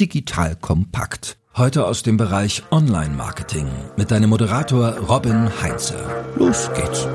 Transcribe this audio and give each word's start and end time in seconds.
digital 0.00 0.54
kompakt. 0.54 1.38
Heute 1.56 1.86
aus 1.86 2.04
dem 2.04 2.16
Bereich 2.16 2.62
Online-Marketing 2.70 3.66
mit 3.96 4.12
deinem 4.12 4.30
Moderator 4.30 4.96
Robin 4.96 5.50
Heinze. 5.60 5.96
Los 6.36 6.70
geht's. 6.72 7.08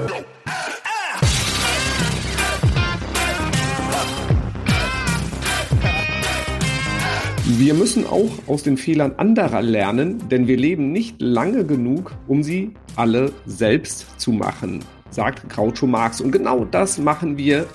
Wir 7.46 7.74
müssen 7.74 8.06
auch 8.06 8.32
aus 8.48 8.64
den 8.64 8.76
Fehlern 8.76 9.14
anderer 9.16 9.62
lernen, 9.62 10.28
denn 10.28 10.48
wir 10.48 10.58
leben 10.58 10.92
nicht 10.92 11.22
lange 11.22 11.66
genug, 11.66 12.12
um 12.28 12.44
sie 12.44 12.74
alle 12.98 13.32
selbst 13.46 14.20
zu 14.20 14.34
machen, 14.34 14.84
sagt 15.10 15.48
Groucho 15.50 15.88
Marx. 15.88 16.20
Und 16.20 16.32
genau 16.32 16.66
das 16.66 16.98
machen 16.98 17.38
wir 17.38 17.66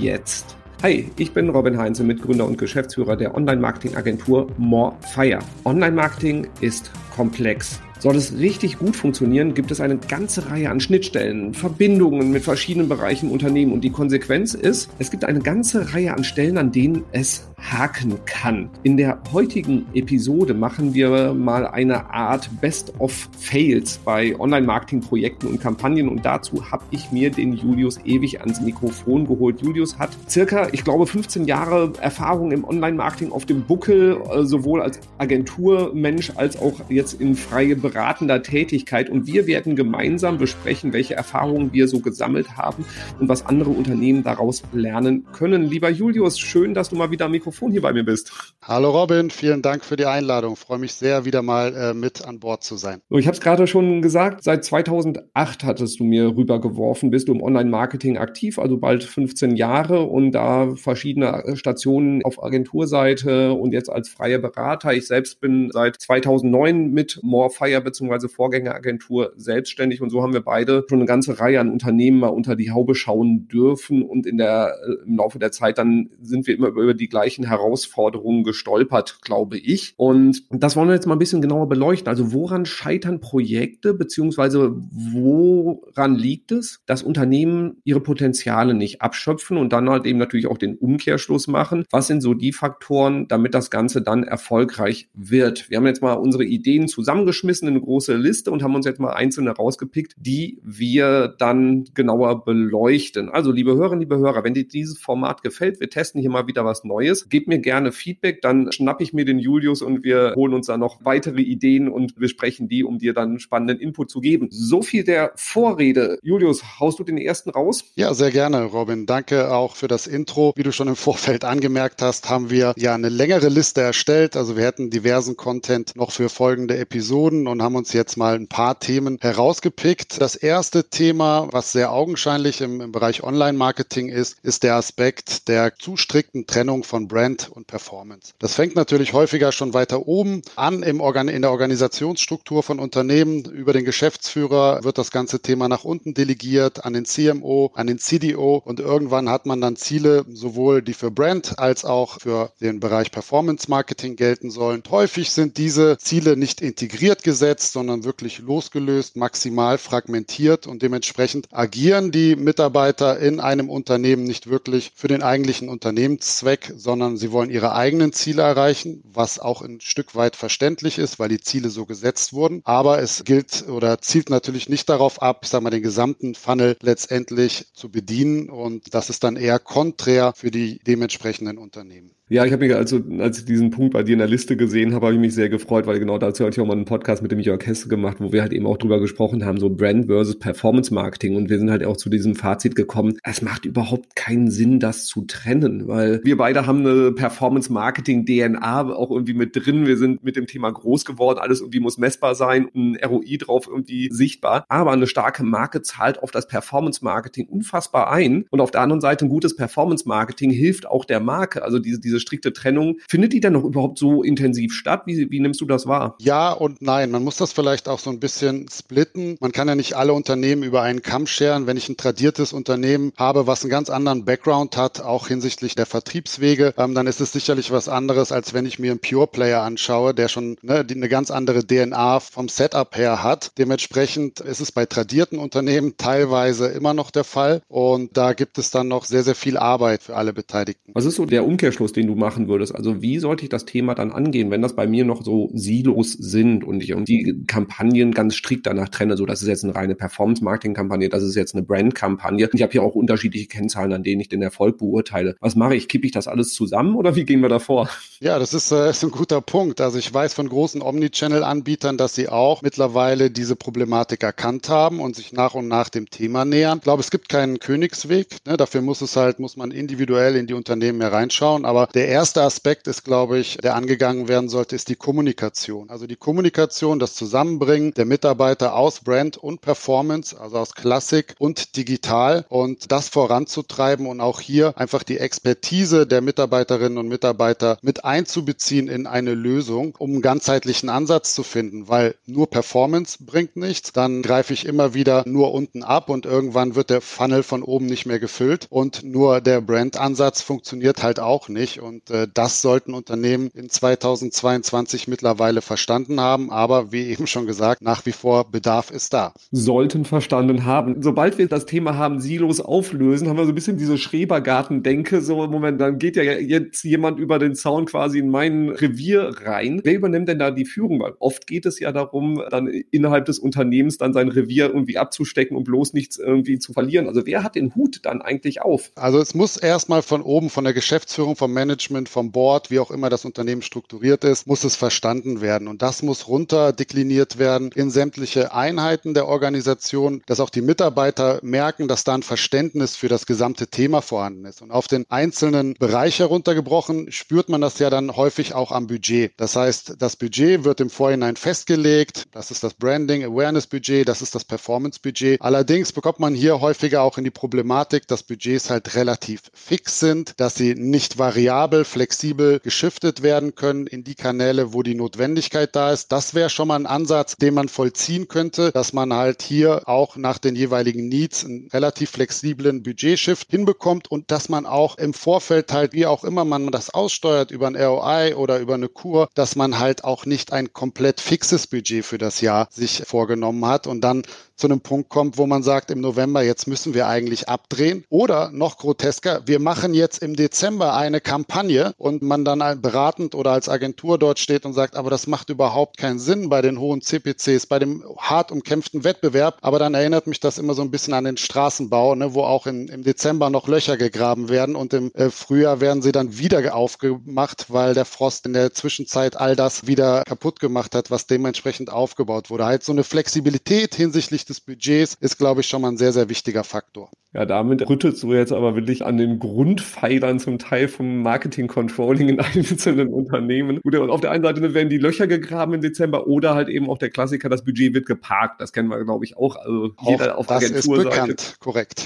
jetzt. 0.00 0.57
Hi, 0.80 1.10
ich 1.16 1.32
bin 1.32 1.48
Robin 1.48 1.76
Heinze, 1.76 2.04
Mitgründer 2.04 2.44
und 2.44 2.56
Geschäftsführer 2.56 3.16
der 3.16 3.34
Online-Marketing-Agentur 3.34 4.46
Morefire. 4.58 5.40
Online-Marketing 5.64 6.46
ist 6.60 6.92
komplex. 7.16 7.80
Soll 8.00 8.14
es 8.14 8.38
richtig 8.38 8.78
gut 8.78 8.94
funktionieren, 8.94 9.54
gibt 9.54 9.72
es 9.72 9.80
eine 9.80 9.96
ganze 9.96 10.48
Reihe 10.50 10.70
an 10.70 10.78
Schnittstellen, 10.78 11.52
Verbindungen 11.52 12.30
mit 12.30 12.44
verschiedenen 12.44 12.88
Bereichen 12.88 13.26
im 13.26 13.32
Unternehmen 13.32 13.72
und 13.72 13.82
die 13.82 13.90
Konsequenz 13.90 14.54
ist, 14.54 14.88
es 15.00 15.10
gibt 15.10 15.24
eine 15.24 15.40
ganze 15.40 15.92
Reihe 15.92 16.14
an 16.14 16.22
Stellen, 16.22 16.58
an 16.58 16.70
denen 16.70 17.02
es 17.10 17.48
haken 17.60 18.18
kann. 18.24 18.70
In 18.84 18.96
der 18.96 19.18
heutigen 19.32 19.86
Episode 19.94 20.54
machen 20.54 20.94
wir 20.94 21.34
mal 21.34 21.66
eine 21.66 22.10
Art 22.10 22.48
Best 22.60 22.92
of 23.00 23.28
Fails 23.36 23.98
bei 24.04 24.38
Online-Marketing-Projekten 24.38 25.48
und 25.48 25.60
Kampagnen 25.60 26.08
und 26.08 26.24
dazu 26.24 26.70
habe 26.70 26.84
ich 26.92 27.10
mir 27.10 27.30
den 27.30 27.54
Julius 27.54 27.98
ewig 28.04 28.40
ans 28.40 28.60
Mikrofon 28.60 29.26
geholt. 29.26 29.60
Julius 29.60 29.98
hat 29.98 30.10
circa, 30.28 30.68
ich 30.70 30.84
glaube, 30.84 31.06
15 31.06 31.46
Jahre 31.46 31.92
Erfahrung 32.00 32.52
im 32.52 32.64
Online-Marketing 32.64 33.32
auf 33.32 33.44
dem 33.44 33.62
Buckel, 33.62 34.18
äh, 34.32 34.44
sowohl 34.44 34.80
als 34.80 35.00
Agenturmensch 35.18 36.32
als 36.36 36.60
auch 36.60 36.74
jetzt 36.88 37.20
in 37.20 37.34
freie 37.34 37.74
beratender 37.88 38.42
Tätigkeit 38.42 39.08
und 39.08 39.26
wir 39.26 39.46
werden 39.46 39.74
gemeinsam 39.74 40.36
besprechen, 40.36 40.92
welche 40.92 41.14
Erfahrungen 41.14 41.72
wir 41.72 41.88
so 41.88 42.00
gesammelt 42.00 42.56
haben 42.56 42.84
und 43.18 43.28
was 43.28 43.46
andere 43.46 43.70
Unternehmen 43.70 44.22
daraus 44.22 44.62
lernen 44.72 45.26
können. 45.32 45.70
Lieber 45.70 45.88
Julius, 45.88 46.38
schön, 46.38 46.74
dass 46.74 46.90
du 46.90 46.96
mal 46.96 47.10
wieder 47.10 47.24
am 47.24 47.30
Mikrofon 47.30 47.72
hier 47.72 47.80
bei 47.80 47.92
mir 47.94 48.04
bist. 48.04 48.30
Hallo 48.62 48.90
Robin, 48.90 49.30
vielen 49.30 49.62
Dank 49.62 49.84
für 49.84 49.96
die 49.96 50.04
Einladung. 50.04 50.52
Ich 50.52 50.58
freue 50.58 50.78
mich 50.78 50.92
sehr, 50.92 51.24
wieder 51.24 51.40
mal 51.40 51.74
äh, 51.74 51.94
mit 51.94 52.26
an 52.26 52.40
Bord 52.40 52.62
zu 52.62 52.76
sein. 52.76 53.00
So, 53.08 53.16
ich 53.16 53.26
habe 53.26 53.34
es 53.34 53.40
gerade 53.40 53.66
schon 53.66 54.02
gesagt, 54.02 54.44
seit 54.44 54.64
2008 54.64 55.64
hattest 55.64 55.98
du 55.98 56.04
mir 56.04 56.36
rübergeworfen, 56.36 57.10
bist 57.10 57.28
du 57.28 57.32
im 57.32 57.42
Online-Marketing 57.42 58.18
aktiv, 58.18 58.58
also 58.58 58.76
bald 58.76 59.02
15 59.02 59.56
Jahre 59.56 60.02
und 60.02 60.32
da 60.32 60.74
verschiedene 60.76 61.56
Stationen 61.56 62.22
auf 62.22 62.42
Agenturseite 62.42 63.54
und 63.54 63.72
jetzt 63.72 63.88
als 63.88 64.10
freier 64.10 64.38
Berater. 64.38 64.92
Ich 64.92 65.06
selbst 65.06 65.40
bin 65.40 65.70
seit 65.72 65.98
2009 66.00 66.90
mit 66.90 67.20
Morefire 67.22 67.77
Vorgänger 67.78 67.84
bzw. 67.84 68.28
Vorgängeragentur 68.28 69.32
selbstständig 69.36 70.00
und 70.02 70.10
so 70.10 70.22
haben 70.22 70.32
wir 70.32 70.40
beide 70.40 70.84
schon 70.88 70.98
eine 70.98 71.06
ganze 71.06 71.38
Reihe 71.38 71.60
an 71.60 71.70
Unternehmen 71.70 72.20
mal 72.20 72.28
unter 72.28 72.56
die 72.56 72.70
Haube 72.70 72.94
schauen 72.94 73.48
dürfen 73.48 74.02
und 74.02 74.26
in 74.26 74.38
der, 74.38 74.74
äh, 74.86 75.06
im 75.06 75.16
Laufe 75.16 75.38
der 75.38 75.52
Zeit 75.52 75.78
dann 75.78 76.10
sind 76.20 76.46
wir 76.46 76.54
immer 76.54 76.68
über 76.68 76.94
die 76.94 77.08
gleichen 77.08 77.46
Herausforderungen 77.46 78.44
gestolpert, 78.44 79.18
glaube 79.22 79.58
ich. 79.58 79.94
Und 79.96 80.44
das 80.50 80.76
wollen 80.76 80.88
wir 80.88 80.94
jetzt 80.94 81.06
mal 81.06 81.14
ein 81.14 81.18
bisschen 81.18 81.42
genauer 81.42 81.68
beleuchten. 81.68 82.08
Also 82.08 82.32
woran 82.32 82.66
scheitern 82.66 83.20
Projekte 83.20 83.94
beziehungsweise 83.94 84.74
woran 84.74 86.14
liegt 86.14 86.52
es, 86.52 86.82
dass 86.86 87.02
Unternehmen 87.02 87.78
ihre 87.84 88.00
Potenziale 88.00 88.74
nicht 88.74 89.02
abschöpfen 89.02 89.56
und 89.56 89.72
dann 89.72 89.88
halt 89.88 90.06
eben 90.06 90.18
natürlich 90.18 90.46
auch 90.46 90.58
den 90.58 90.76
Umkehrschluss 90.76 91.48
machen? 91.48 91.84
Was 91.90 92.06
sind 92.06 92.20
so 92.20 92.34
die 92.34 92.52
Faktoren, 92.52 93.28
damit 93.28 93.54
das 93.54 93.70
Ganze 93.70 94.02
dann 94.02 94.24
erfolgreich 94.24 95.08
wird? 95.14 95.70
Wir 95.70 95.78
haben 95.78 95.86
jetzt 95.86 96.02
mal 96.02 96.14
unsere 96.14 96.44
Ideen 96.44 96.88
zusammengeschmissen 96.88 97.67
eine 97.70 97.80
große 97.80 98.14
Liste 98.16 98.50
und 98.50 98.62
haben 98.62 98.74
uns 98.74 98.86
jetzt 98.86 99.00
mal 99.00 99.12
einzelne 99.12 99.50
rausgepickt, 99.50 100.14
die 100.18 100.58
wir 100.62 101.34
dann 101.38 101.84
genauer 101.94 102.44
beleuchten. 102.44 103.28
Also, 103.28 103.52
liebe 103.52 103.74
Hörerinnen, 103.74 104.00
liebe 104.00 104.18
Hörer, 104.18 104.44
wenn 104.44 104.54
dir 104.54 104.66
dieses 104.66 104.98
Format 104.98 105.42
gefällt, 105.42 105.80
wir 105.80 105.90
testen 105.90 106.20
hier 106.20 106.30
mal 106.30 106.46
wieder 106.46 106.64
was 106.64 106.84
Neues, 106.84 107.28
gebt 107.28 107.48
mir 107.48 107.58
gerne 107.58 107.92
Feedback, 107.92 108.40
dann 108.42 108.72
schnapp 108.72 109.00
ich 109.00 109.12
mir 109.12 109.24
den 109.24 109.38
Julius 109.38 109.82
und 109.82 110.04
wir 110.04 110.34
holen 110.36 110.54
uns 110.54 110.66
da 110.66 110.76
noch 110.76 111.04
weitere 111.04 111.40
Ideen 111.42 111.88
und 111.88 112.16
besprechen 112.16 112.68
die, 112.68 112.84
um 112.84 112.98
dir 112.98 113.14
dann 113.14 113.38
spannenden 113.38 113.78
Input 113.78 114.10
zu 114.10 114.20
geben. 114.20 114.48
So 114.50 114.82
viel 114.82 115.04
der 115.04 115.32
Vorrede. 115.36 116.18
Julius, 116.22 116.80
haust 116.80 116.98
du 116.98 117.04
den 117.04 117.18
ersten 117.18 117.50
raus? 117.50 117.84
Ja, 117.94 118.14
sehr 118.14 118.30
gerne, 118.30 118.64
Robin. 118.64 119.06
Danke 119.06 119.52
auch 119.52 119.76
für 119.76 119.88
das 119.88 120.06
Intro. 120.06 120.52
Wie 120.56 120.62
du 120.62 120.72
schon 120.72 120.88
im 120.88 120.96
Vorfeld 120.96 121.44
angemerkt 121.44 122.02
hast, 122.02 122.28
haben 122.28 122.50
wir 122.50 122.74
ja 122.76 122.94
eine 122.94 123.08
längere 123.08 123.48
Liste 123.48 123.80
erstellt. 123.80 124.36
Also 124.36 124.56
wir 124.56 124.64
hätten 124.64 124.90
diversen 124.90 125.36
Content 125.36 125.92
noch 125.96 126.12
für 126.12 126.28
folgende 126.28 126.76
Episoden 126.76 127.46
und 127.46 127.57
und 127.58 127.64
haben 127.64 127.74
uns 127.74 127.92
jetzt 127.92 128.16
mal 128.16 128.36
ein 128.36 128.46
paar 128.46 128.78
Themen 128.78 129.18
herausgepickt. 129.20 130.20
Das 130.20 130.36
erste 130.36 130.90
Thema, 130.90 131.48
was 131.50 131.72
sehr 131.72 131.90
augenscheinlich 131.90 132.60
im, 132.60 132.80
im 132.80 132.92
Bereich 132.92 133.24
Online-Marketing 133.24 134.08
ist, 134.08 134.36
ist 134.44 134.62
der 134.62 134.76
Aspekt 134.76 135.48
der 135.48 135.74
zu 135.76 135.96
strikten 135.96 136.46
Trennung 136.46 136.84
von 136.84 137.08
Brand 137.08 137.50
und 137.50 137.66
Performance. 137.66 138.32
Das 138.38 138.54
fängt 138.54 138.76
natürlich 138.76 139.12
häufiger 139.12 139.50
schon 139.50 139.74
weiter 139.74 140.06
oben 140.06 140.42
an 140.54 140.84
im 140.84 141.00
Organ 141.00 141.26
in 141.26 141.42
der 141.42 141.50
Organisationsstruktur 141.50 142.62
von 142.62 142.78
Unternehmen. 142.78 143.44
Über 143.44 143.72
den 143.72 143.84
Geschäftsführer 143.84 144.84
wird 144.84 144.96
das 144.96 145.10
ganze 145.10 145.40
Thema 145.40 145.68
nach 145.68 145.82
unten 145.82 146.14
delegiert, 146.14 146.84
an 146.84 146.92
den 146.92 147.06
CMO, 147.06 147.72
an 147.74 147.88
den 147.88 147.98
CDO 147.98 148.62
und 148.64 148.78
irgendwann 148.78 149.28
hat 149.28 149.46
man 149.46 149.60
dann 149.60 149.74
Ziele, 149.74 150.24
sowohl 150.32 150.80
die 150.80 150.94
für 150.94 151.10
Brand 151.10 151.58
als 151.58 151.84
auch 151.84 152.20
für 152.20 152.52
den 152.60 152.78
Bereich 152.78 153.10
Performance 153.10 153.68
Marketing 153.68 154.14
gelten 154.14 154.52
sollen. 154.52 154.84
Häufig 154.88 155.32
sind 155.32 155.58
diese 155.58 155.98
Ziele 155.98 156.36
nicht 156.36 156.60
integriert 156.60 157.24
gesetzt 157.24 157.47
gesetzt, 157.48 157.72
sondern 157.72 158.04
wirklich 158.04 158.40
losgelöst, 158.40 159.16
maximal 159.16 159.78
fragmentiert 159.78 160.66
und 160.66 160.82
dementsprechend 160.82 161.48
agieren 161.50 162.10
die 162.10 162.36
Mitarbeiter 162.36 163.18
in 163.18 163.40
einem 163.40 163.70
Unternehmen 163.70 164.24
nicht 164.24 164.50
wirklich 164.50 164.92
für 164.94 165.08
den 165.08 165.22
eigentlichen 165.22 165.70
Unternehmenszweck, 165.70 166.74
sondern 166.76 167.16
sie 167.16 167.32
wollen 167.32 167.48
ihre 167.48 167.74
eigenen 167.74 168.12
Ziele 168.12 168.42
erreichen, 168.42 169.02
was 169.10 169.38
auch 169.38 169.62
ein 169.62 169.80
Stück 169.80 170.14
weit 170.14 170.36
verständlich 170.36 170.98
ist, 170.98 171.18
weil 171.18 171.30
die 171.30 171.40
Ziele 171.40 171.70
so 171.70 171.86
gesetzt 171.86 172.34
wurden. 172.34 172.60
Aber 172.64 173.00
es 173.00 173.24
gilt 173.24 173.66
oder 173.66 174.02
zielt 174.02 174.28
natürlich 174.28 174.68
nicht 174.68 174.90
darauf 174.90 175.22
ab, 175.22 175.40
ich 175.44 175.48
sag 175.48 175.62
mal, 175.62 175.70
den 175.70 175.82
gesamten 175.82 176.34
Funnel 176.34 176.76
letztendlich 176.82 177.68
zu 177.72 177.90
bedienen 177.90 178.50
und 178.50 178.92
das 178.92 179.08
ist 179.08 179.24
dann 179.24 179.36
eher 179.36 179.58
konträr 179.58 180.34
für 180.36 180.50
die 180.50 180.80
dementsprechenden 180.86 181.56
Unternehmen. 181.56 182.17
Ja, 182.30 182.44
ich 182.44 182.52
habe 182.52 182.66
mich, 182.66 182.76
also, 182.76 183.00
als 183.20 183.38
ich 183.38 183.46
diesen 183.46 183.70
Punkt 183.70 183.94
bei 183.94 184.02
dir 184.02 184.12
in 184.12 184.18
der 184.18 184.28
Liste 184.28 184.58
gesehen 184.58 184.92
habe, 184.92 185.06
habe 185.06 185.14
ich 185.14 185.20
mich 185.20 185.34
sehr 185.34 185.48
gefreut, 185.48 185.86
weil 185.86 185.98
genau 185.98 186.18
dazu 186.18 186.44
hatte 186.44 186.56
ich 186.56 186.60
auch 186.60 186.66
mal 186.66 186.74
einen 186.74 186.84
Podcast 186.84 187.22
mit 187.22 187.32
dem 187.32 187.38
Jörg 187.38 187.66
Hesse 187.66 187.88
gemacht, 187.88 188.18
wo 188.20 188.32
wir 188.32 188.42
halt 188.42 188.52
eben 188.52 188.66
auch 188.66 188.76
drüber 188.76 189.00
gesprochen 189.00 189.46
haben, 189.46 189.58
so 189.58 189.70
Brand 189.70 190.08
versus 190.08 190.38
Performance 190.38 190.92
Marketing. 190.92 191.36
Und 191.36 191.48
wir 191.48 191.58
sind 191.58 191.70
halt 191.70 191.86
auch 191.86 191.96
zu 191.96 192.10
diesem 192.10 192.34
Fazit 192.34 192.76
gekommen, 192.76 193.16
es 193.24 193.40
macht 193.40 193.64
überhaupt 193.64 194.14
keinen 194.14 194.50
Sinn, 194.50 194.78
das 194.78 195.06
zu 195.06 195.22
trennen, 195.22 195.88
weil 195.88 196.20
wir 196.22 196.36
beide 196.36 196.66
haben 196.66 196.86
eine 196.86 197.12
Performance 197.12 197.72
Marketing 197.72 198.26
DNA 198.26 198.92
auch 198.92 199.10
irgendwie 199.10 199.32
mit 199.32 199.56
drin. 199.56 199.86
Wir 199.86 199.96
sind 199.96 200.22
mit 200.22 200.36
dem 200.36 200.46
Thema 200.46 200.70
groß 200.70 201.06
geworden, 201.06 201.38
alles 201.38 201.60
irgendwie 201.60 201.80
muss 201.80 201.96
messbar 201.96 202.34
sein, 202.34 202.68
ein 202.74 202.98
ROI 203.02 203.38
drauf 203.38 203.66
irgendwie 203.66 204.10
sichtbar. 204.12 204.66
Aber 204.68 204.92
eine 204.92 205.06
starke 205.06 205.44
Marke 205.44 205.80
zahlt 205.80 206.22
auf 206.22 206.30
das 206.30 206.46
Performance 206.46 207.02
Marketing 207.02 207.48
unfassbar 207.48 208.12
ein. 208.12 208.44
Und 208.50 208.60
auf 208.60 208.70
der 208.70 208.82
anderen 208.82 209.00
Seite 209.00 209.24
ein 209.24 209.30
gutes 209.30 209.56
Performance 209.56 210.06
Marketing 210.06 210.50
hilft 210.50 210.86
auch 210.86 211.06
der 211.06 211.20
Marke. 211.20 211.62
Also 211.62 211.78
diese, 211.78 211.98
diese 211.98 212.17
diese 212.18 212.20
strikte 212.20 212.52
Trennung, 212.52 212.98
findet 213.08 213.32
die 213.32 213.40
dann 213.40 213.52
noch 213.52 213.64
überhaupt 213.64 213.98
so 213.98 214.22
intensiv 214.22 214.74
statt? 214.74 215.02
Wie, 215.06 215.30
wie 215.30 215.40
nimmst 215.40 215.60
du 215.60 215.66
das 215.66 215.86
wahr? 215.86 216.16
Ja 216.20 216.52
und 216.52 216.82
nein. 216.82 217.10
Man 217.10 217.24
muss 217.24 217.36
das 217.36 217.52
vielleicht 217.52 217.88
auch 217.88 217.98
so 217.98 218.10
ein 218.10 218.20
bisschen 218.20 218.66
splitten. 218.70 219.36
Man 219.40 219.52
kann 219.52 219.68
ja 219.68 219.74
nicht 219.74 219.94
alle 219.94 220.12
Unternehmen 220.12 220.62
über 220.62 220.82
einen 220.82 221.02
Kamm 221.02 221.26
scheren. 221.26 221.66
Wenn 221.66 221.76
ich 221.76 221.88
ein 221.88 221.96
tradiertes 221.96 222.52
Unternehmen 222.52 223.12
habe, 223.16 223.46
was 223.46 223.62
einen 223.62 223.70
ganz 223.70 223.90
anderen 223.90 224.24
Background 224.24 224.76
hat, 224.76 225.00
auch 225.00 225.28
hinsichtlich 225.28 225.74
der 225.74 225.86
Vertriebswege, 225.86 226.74
ähm, 226.76 226.94
dann 226.94 227.06
ist 227.06 227.20
es 227.20 227.32
sicherlich 227.32 227.70
was 227.70 227.88
anderes, 227.88 228.32
als 228.32 228.54
wenn 228.54 228.66
ich 228.66 228.78
mir 228.78 228.90
einen 228.90 229.00
Pure 229.00 229.28
Player 229.28 229.62
anschaue, 229.62 230.14
der 230.14 230.28
schon 230.28 230.56
ne, 230.62 230.84
die, 230.84 230.94
eine 230.94 231.08
ganz 231.08 231.30
andere 231.30 231.66
DNA 231.66 232.20
vom 232.20 232.48
Setup 232.48 232.96
her 232.96 233.22
hat. 233.22 233.52
Dementsprechend 233.58 234.40
ist 234.40 234.60
es 234.60 234.72
bei 234.72 234.86
tradierten 234.86 235.38
Unternehmen 235.38 235.94
teilweise 235.96 236.68
immer 236.68 236.94
noch 236.94 237.10
der 237.10 237.24
Fall 237.24 237.62
und 237.68 238.16
da 238.16 238.32
gibt 238.32 238.58
es 238.58 238.70
dann 238.70 238.88
noch 238.88 239.04
sehr, 239.04 239.22
sehr 239.22 239.34
viel 239.34 239.56
Arbeit 239.56 240.02
für 240.02 240.16
alle 240.16 240.32
Beteiligten. 240.32 240.92
Was 240.94 241.04
ist 241.04 241.16
so 241.16 241.26
der 241.26 241.46
Umkehrschluss, 241.46 241.92
den 241.92 242.07
du 242.08 242.16
machen 242.16 242.48
würdest? 242.48 242.74
Also 242.74 243.00
wie 243.00 243.18
sollte 243.18 243.44
ich 243.44 243.48
das 243.48 243.64
Thema 243.64 243.94
dann 243.94 244.10
angehen, 244.10 244.50
wenn 244.50 244.62
das 244.62 244.74
bei 244.74 244.86
mir 244.86 245.04
noch 245.04 245.22
so 245.22 245.50
Silos 245.54 246.12
sind 246.12 246.64
und 246.64 246.82
ich 246.82 246.94
die 247.04 247.44
Kampagnen 247.46 248.12
ganz 248.12 248.34
strikt 248.34 248.66
danach 248.66 248.88
trenne, 248.88 249.16
so 249.16 249.26
das 249.26 249.42
ist 249.42 249.48
jetzt 249.48 249.64
eine 249.64 249.74
reine 249.74 249.94
Performance-Marketing-Kampagne, 249.94 251.08
das 251.08 251.22
ist 251.22 251.36
jetzt 251.36 251.54
eine 251.54 251.62
Brand-Kampagne. 251.64 252.48
Ich 252.52 252.62
habe 252.62 252.72
hier 252.72 252.82
auch 252.82 252.94
unterschiedliche 252.94 253.46
Kennzahlen, 253.46 253.92
an 253.92 254.02
denen 254.02 254.20
ich 254.20 254.28
den 254.28 254.42
Erfolg 254.42 254.78
beurteile. 254.78 255.36
Was 255.40 255.54
mache 255.54 255.76
ich? 255.76 255.88
Kippe 255.88 256.06
ich 256.06 256.12
das 256.12 256.26
alles 256.26 256.52
zusammen 256.52 256.96
oder 256.96 257.14
wie 257.14 257.24
gehen 257.24 257.40
wir 257.40 257.48
da 257.48 257.58
vor? 257.58 257.88
Ja, 258.20 258.38
das 258.38 258.52
ist, 258.52 258.72
äh, 258.72 258.90
ist 258.90 259.04
ein 259.04 259.10
guter 259.12 259.40
Punkt. 259.40 259.80
Also 259.80 259.98
ich 259.98 260.12
weiß 260.12 260.34
von 260.34 260.48
großen 260.48 260.82
Omnichannel-Anbietern, 260.82 261.96
dass 261.96 262.14
sie 262.14 262.28
auch 262.28 262.62
mittlerweile 262.62 263.30
diese 263.30 263.54
Problematik 263.54 264.22
erkannt 264.22 264.68
haben 264.68 265.00
und 265.00 265.14
sich 265.14 265.32
nach 265.32 265.54
und 265.54 265.68
nach 265.68 265.88
dem 265.88 266.10
Thema 266.10 266.44
nähern. 266.44 266.78
Ich 266.78 266.84
glaube, 266.84 267.00
es 267.00 267.10
gibt 267.10 267.28
keinen 267.28 267.60
Königsweg. 267.60 268.28
Ne? 268.46 268.56
Dafür 268.56 268.80
muss 268.80 269.02
es 269.02 269.16
halt, 269.16 269.38
muss 269.38 269.56
man 269.56 269.70
individuell 269.70 270.36
in 270.36 270.46
die 270.46 270.54
Unternehmen 270.54 271.00
hereinschauen. 271.00 271.64
Aber 271.64 271.88
Der 271.98 272.06
erste 272.06 272.42
Aspekt 272.42 272.86
ist, 272.86 273.02
glaube 273.02 273.40
ich, 273.40 273.56
der 273.56 273.74
angegangen 273.74 274.28
werden 274.28 274.48
sollte, 274.48 274.76
ist 274.76 274.88
die 274.88 274.94
Kommunikation. 274.94 275.90
Also 275.90 276.06
die 276.06 276.14
Kommunikation, 276.14 277.00
das 277.00 277.16
Zusammenbringen 277.16 277.92
der 277.92 278.04
Mitarbeiter 278.04 278.76
aus 278.76 279.00
Brand 279.00 279.36
und 279.36 279.62
Performance, 279.62 280.40
also 280.40 280.58
aus 280.58 280.76
Klassik 280.76 281.34
und 281.40 281.76
digital 281.76 282.46
und 282.50 282.92
das 282.92 283.08
voranzutreiben 283.08 284.06
und 284.06 284.20
auch 284.20 284.38
hier 284.38 284.78
einfach 284.78 285.02
die 285.02 285.18
Expertise 285.18 286.06
der 286.06 286.20
Mitarbeiterinnen 286.20 286.98
und 286.98 287.08
Mitarbeiter 287.08 287.78
mit 287.82 288.04
einzubeziehen 288.04 288.86
in 288.86 289.08
eine 289.08 289.34
Lösung, 289.34 289.96
um 289.98 290.12
einen 290.12 290.22
ganzheitlichen 290.22 290.90
Ansatz 290.90 291.34
zu 291.34 291.42
finden, 291.42 291.88
weil 291.88 292.14
nur 292.26 292.48
Performance 292.48 293.24
bringt 293.24 293.56
nichts. 293.56 293.92
Dann 293.92 294.22
greife 294.22 294.52
ich 294.52 294.66
immer 294.66 294.94
wieder 294.94 295.24
nur 295.26 295.52
unten 295.52 295.82
ab 295.82 296.10
und 296.10 296.26
irgendwann 296.26 296.76
wird 296.76 296.90
der 296.90 297.00
Funnel 297.00 297.42
von 297.42 297.64
oben 297.64 297.86
nicht 297.86 298.06
mehr 298.06 298.20
gefüllt 298.20 298.68
und 298.70 299.02
nur 299.02 299.40
der 299.40 299.60
Brand-Ansatz 299.60 300.42
funktioniert 300.42 301.02
halt 301.02 301.18
auch 301.18 301.48
nicht. 301.48 301.80
Und 301.88 302.10
äh, 302.10 302.28
das 302.32 302.60
sollten 302.60 302.92
Unternehmen 302.92 303.50
in 303.54 303.70
2022 303.70 305.08
mittlerweile 305.08 305.62
verstanden 305.62 306.20
haben. 306.20 306.50
Aber 306.50 306.92
wie 306.92 307.04
eben 307.04 307.26
schon 307.26 307.46
gesagt, 307.46 307.80
nach 307.80 308.04
wie 308.04 308.12
vor 308.12 308.50
Bedarf 308.50 308.90
ist 308.90 309.14
da. 309.14 309.32
Sollten 309.52 310.04
verstanden 310.04 310.66
haben. 310.66 311.02
Sobald 311.02 311.38
wir 311.38 311.48
das 311.48 311.64
Thema 311.64 311.96
haben, 311.96 312.20
Silos 312.20 312.60
auflösen, 312.60 313.28
haben 313.28 313.38
wir 313.38 313.46
so 313.46 313.52
ein 313.52 313.54
bisschen 313.54 313.78
diese 313.78 313.96
Schrebergarten-Denke. 313.96 315.22
So 315.22 315.42
im 315.42 315.50
Moment, 315.50 315.80
dann 315.80 315.98
geht 315.98 316.16
ja 316.16 316.22
jetzt 316.22 316.84
jemand 316.84 317.18
über 317.18 317.38
den 317.38 317.54
Zaun 317.54 317.86
quasi 317.86 318.18
in 318.18 318.28
mein 318.28 318.68
Revier 318.68 319.32
rein. 319.44 319.80
Wer 319.82 319.94
übernimmt 319.94 320.28
denn 320.28 320.38
da 320.38 320.50
die 320.50 320.66
Führung? 320.66 321.00
Weil 321.00 321.14
oft 321.20 321.46
geht 321.46 321.64
es 321.64 321.80
ja 321.80 321.90
darum, 321.90 322.42
dann 322.50 322.66
innerhalb 322.66 323.24
des 323.24 323.38
Unternehmens 323.38 323.96
dann 323.96 324.12
sein 324.12 324.28
Revier 324.28 324.66
irgendwie 324.66 324.98
abzustecken 324.98 325.56
und 325.56 325.64
bloß 325.64 325.94
nichts 325.94 326.18
irgendwie 326.18 326.58
zu 326.58 326.74
verlieren. 326.74 327.08
Also 327.08 327.24
wer 327.24 327.42
hat 327.42 327.54
den 327.54 327.74
Hut 327.74 328.00
dann 328.02 328.20
eigentlich 328.20 328.60
auf? 328.60 328.90
Also 328.94 329.18
es 329.20 329.34
muss 329.34 329.56
erstmal 329.56 330.02
von 330.02 330.20
oben, 330.20 330.50
von 330.50 330.64
der 330.64 330.74
Geschäftsführung, 330.74 331.34
vom 331.34 331.54
Management, 331.78 332.08
vom 332.08 332.32
Board, 332.32 332.70
wie 332.70 332.80
auch 332.80 332.90
immer 332.90 333.08
das 333.08 333.24
Unternehmen 333.24 333.62
strukturiert 333.62 334.24
ist, 334.24 334.46
muss 334.48 334.64
es 334.64 334.74
verstanden 334.74 335.40
werden. 335.40 335.68
Und 335.68 335.80
das 335.80 336.02
muss 336.02 336.26
runterdekliniert 336.26 337.38
werden 337.38 337.70
in 337.72 337.90
sämtliche 337.90 338.52
Einheiten 338.52 339.14
der 339.14 339.28
Organisation, 339.28 340.22
dass 340.26 340.40
auch 340.40 340.50
die 340.50 340.60
Mitarbeiter 340.60 341.38
merken, 341.42 341.86
dass 341.86 342.02
da 342.02 342.14
ein 342.14 342.24
Verständnis 342.24 342.96
für 342.96 343.08
das 343.08 343.26
gesamte 343.26 343.68
Thema 343.68 344.02
vorhanden 344.02 344.44
ist. 344.44 344.60
Und 344.60 344.72
auf 344.72 344.88
den 344.88 345.06
einzelnen 345.08 345.74
Bereich 345.74 346.18
heruntergebrochen 346.18 347.12
spürt 347.12 347.48
man 347.48 347.60
das 347.60 347.78
ja 347.78 347.90
dann 347.90 348.16
häufig 348.16 348.54
auch 348.54 348.72
am 348.72 348.88
Budget. 348.88 349.32
Das 349.36 349.54
heißt, 349.54 349.94
das 349.98 350.16
Budget 350.16 350.64
wird 350.64 350.80
im 350.80 350.90
Vorhinein 350.90 351.36
festgelegt. 351.36 352.24
Das 352.32 352.50
ist 352.50 352.64
das 352.64 352.74
Branding 352.74 353.22
Awareness 353.22 353.68
Budget, 353.68 354.08
das 354.08 354.20
ist 354.20 354.34
das 354.34 354.44
Performance 354.44 354.98
Budget. 355.00 355.40
Allerdings 355.40 355.92
bekommt 355.92 356.18
man 356.18 356.34
hier 356.34 356.60
häufiger 356.60 357.02
auch 357.02 357.18
in 357.18 357.24
die 357.24 357.30
Problematik, 357.30 358.08
dass 358.08 358.24
Budgets 358.24 358.68
halt 358.68 358.96
relativ 358.96 359.42
fix 359.54 360.00
sind, 360.00 360.34
dass 360.38 360.56
sie 360.56 360.74
nicht 360.74 361.18
variabel, 361.18 361.67
flexibel 361.84 362.60
geschiftet 362.60 363.22
werden 363.22 363.54
können 363.54 363.86
in 363.86 364.04
die 364.04 364.14
Kanäle, 364.14 364.72
wo 364.72 364.82
die 364.82 364.94
Notwendigkeit 364.94 365.74
da 365.74 365.92
ist. 365.92 366.12
Das 366.12 366.34
wäre 366.34 366.50
schon 366.50 366.68
mal 366.68 366.76
ein 366.76 366.86
Ansatz, 366.86 367.36
den 367.36 367.54
man 367.54 367.68
vollziehen 367.68 368.28
könnte, 368.28 368.72
dass 368.72 368.92
man 368.92 369.12
halt 369.12 369.42
hier 369.42 369.88
auch 369.88 370.16
nach 370.16 370.38
den 370.38 370.56
jeweiligen 370.56 371.08
Needs 371.08 371.44
einen 371.44 371.68
relativ 371.72 372.10
flexiblen 372.10 372.82
Budgetshift 372.82 373.50
hinbekommt 373.50 374.10
und 374.10 374.30
dass 374.30 374.48
man 374.48 374.66
auch 374.66 374.98
im 374.98 375.14
Vorfeld 375.14 375.72
halt, 375.72 375.92
wie 375.92 376.06
auch 376.06 376.24
immer 376.24 376.44
man 376.44 376.70
das 376.70 376.90
aussteuert, 376.90 377.50
über 377.50 377.66
ein 377.66 377.76
ROI 377.76 378.34
oder 378.36 378.58
über 378.58 378.74
eine 378.74 378.88
Kur, 378.88 379.28
dass 379.34 379.56
man 379.56 379.78
halt 379.78 380.04
auch 380.04 380.26
nicht 380.26 380.52
ein 380.52 380.72
komplett 380.72 381.20
fixes 381.20 381.66
Budget 381.66 382.04
für 382.04 382.18
das 382.18 382.40
Jahr 382.40 382.68
sich 382.70 383.02
vorgenommen 383.06 383.66
hat 383.66 383.86
und 383.86 384.02
dann 384.02 384.22
zu 384.58 384.66
einem 384.66 384.80
Punkt 384.80 385.08
kommt, 385.08 385.38
wo 385.38 385.46
man 385.46 385.62
sagt, 385.62 385.90
im 385.90 386.00
November, 386.00 386.42
jetzt 386.42 386.66
müssen 386.66 386.92
wir 386.92 387.06
eigentlich 387.06 387.48
abdrehen. 387.48 388.04
Oder 388.08 388.50
noch 388.50 388.76
grotesker, 388.78 389.42
wir 389.46 389.60
machen 389.60 389.94
jetzt 389.94 390.20
im 390.20 390.34
Dezember 390.34 390.94
eine 390.94 391.20
Kampagne 391.20 391.47
und 391.96 392.22
man 392.22 392.44
dann 392.44 392.80
beratend 392.80 393.34
oder 393.34 393.52
als 393.52 393.68
Agentur 393.68 394.18
dort 394.18 394.38
steht 394.38 394.64
und 394.64 394.74
sagt, 394.74 394.96
aber 394.96 395.10
das 395.10 395.26
macht 395.26 395.50
überhaupt 395.50 395.96
keinen 395.96 396.18
Sinn 396.18 396.48
bei 396.48 396.62
den 396.62 396.78
hohen 396.78 397.00
CPCs, 397.00 397.66
bei 397.66 397.78
dem 397.78 398.04
hart 398.18 398.52
umkämpften 398.52 399.02
Wettbewerb. 399.02 399.58
Aber 399.62 399.78
dann 399.78 399.94
erinnert 399.94 400.26
mich 400.26 400.40
das 400.40 400.58
immer 400.58 400.74
so 400.74 400.82
ein 400.82 400.90
bisschen 400.90 401.14
an 401.14 401.24
den 401.24 401.36
Straßenbau, 401.36 402.14
ne, 402.14 402.34
wo 402.34 402.42
auch 402.42 402.66
in, 402.66 402.88
im 402.88 403.02
Dezember 403.02 403.50
noch 403.50 403.66
Löcher 403.66 403.96
gegraben 403.96 404.48
werden 404.48 404.76
und 404.76 404.92
im 404.92 405.12
äh, 405.14 405.30
Frühjahr 405.30 405.80
werden 405.80 406.02
sie 406.02 406.12
dann 406.12 406.38
wieder 406.38 406.74
aufgemacht, 406.74 407.66
weil 407.68 407.94
der 407.94 408.04
Frost 408.04 408.46
in 408.46 408.52
der 408.52 408.72
Zwischenzeit 408.72 409.36
all 409.36 409.56
das 409.56 409.86
wieder 409.86 410.22
kaputt 410.24 410.60
gemacht 410.60 410.94
hat, 410.94 411.10
was 411.10 411.26
dementsprechend 411.26 411.90
aufgebaut 411.90 412.50
wurde. 412.50 412.66
Halt 412.66 412.84
so 412.84 412.92
eine 412.92 413.04
Flexibilität 413.04 413.94
hinsichtlich 413.94 414.44
des 414.44 414.60
Budgets 414.60 415.16
ist, 415.20 415.38
glaube 415.38 415.62
ich, 415.62 415.68
schon 415.68 415.82
mal 415.82 415.88
ein 415.88 415.98
sehr, 415.98 416.12
sehr 416.12 416.28
wichtiger 416.28 416.64
Faktor. 416.64 417.10
Ja, 417.38 417.46
damit 417.46 417.88
rüttelst 417.88 418.20
du 418.24 418.34
jetzt 418.34 418.50
aber 418.50 418.74
wirklich 418.74 419.06
an 419.06 419.16
den 419.16 419.38
Grundpfeilern 419.38 420.40
zum 420.40 420.58
Teil 420.58 420.88
vom 420.88 421.22
Marketing-Controlling 421.22 422.30
in 422.30 422.40
einzelnen 422.40 423.12
Unternehmen. 423.12 423.80
Gut, 423.80 423.94
und 423.94 424.10
auf 424.10 424.20
der 424.20 424.32
einen 424.32 424.42
Seite 424.42 424.74
werden 424.74 424.88
die 424.88 424.98
Löcher 424.98 425.28
gegraben 425.28 425.74
im 425.74 425.80
Dezember 425.80 426.26
oder 426.26 426.56
halt 426.56 426.68
eben 426.68 426.90
auch 426.90 426.98
der 426.98 427.10
Klassiker, 427.10 427.48
das 427.48 427.62
Budget 427.62 427.94
wird 427.94 428.06
geparkt. 428.06 428.60
Das 428.60 428.72
kennen 428.72 428.88
wir, 428.88 429.04
glaube 429.04 429.24
ich, 429.24 429.36
auch. 429.36 429.54
Also 429.54 429.92
auch 429.98 430.10
jeder 430.10 430.36
auf 430.36 430.48
das 430.48 430.64
Agenturseite. 430.64 431.08
ist 431.08 431.14
bekannt, 431.14 431.56
korrekt. 431.60 432.04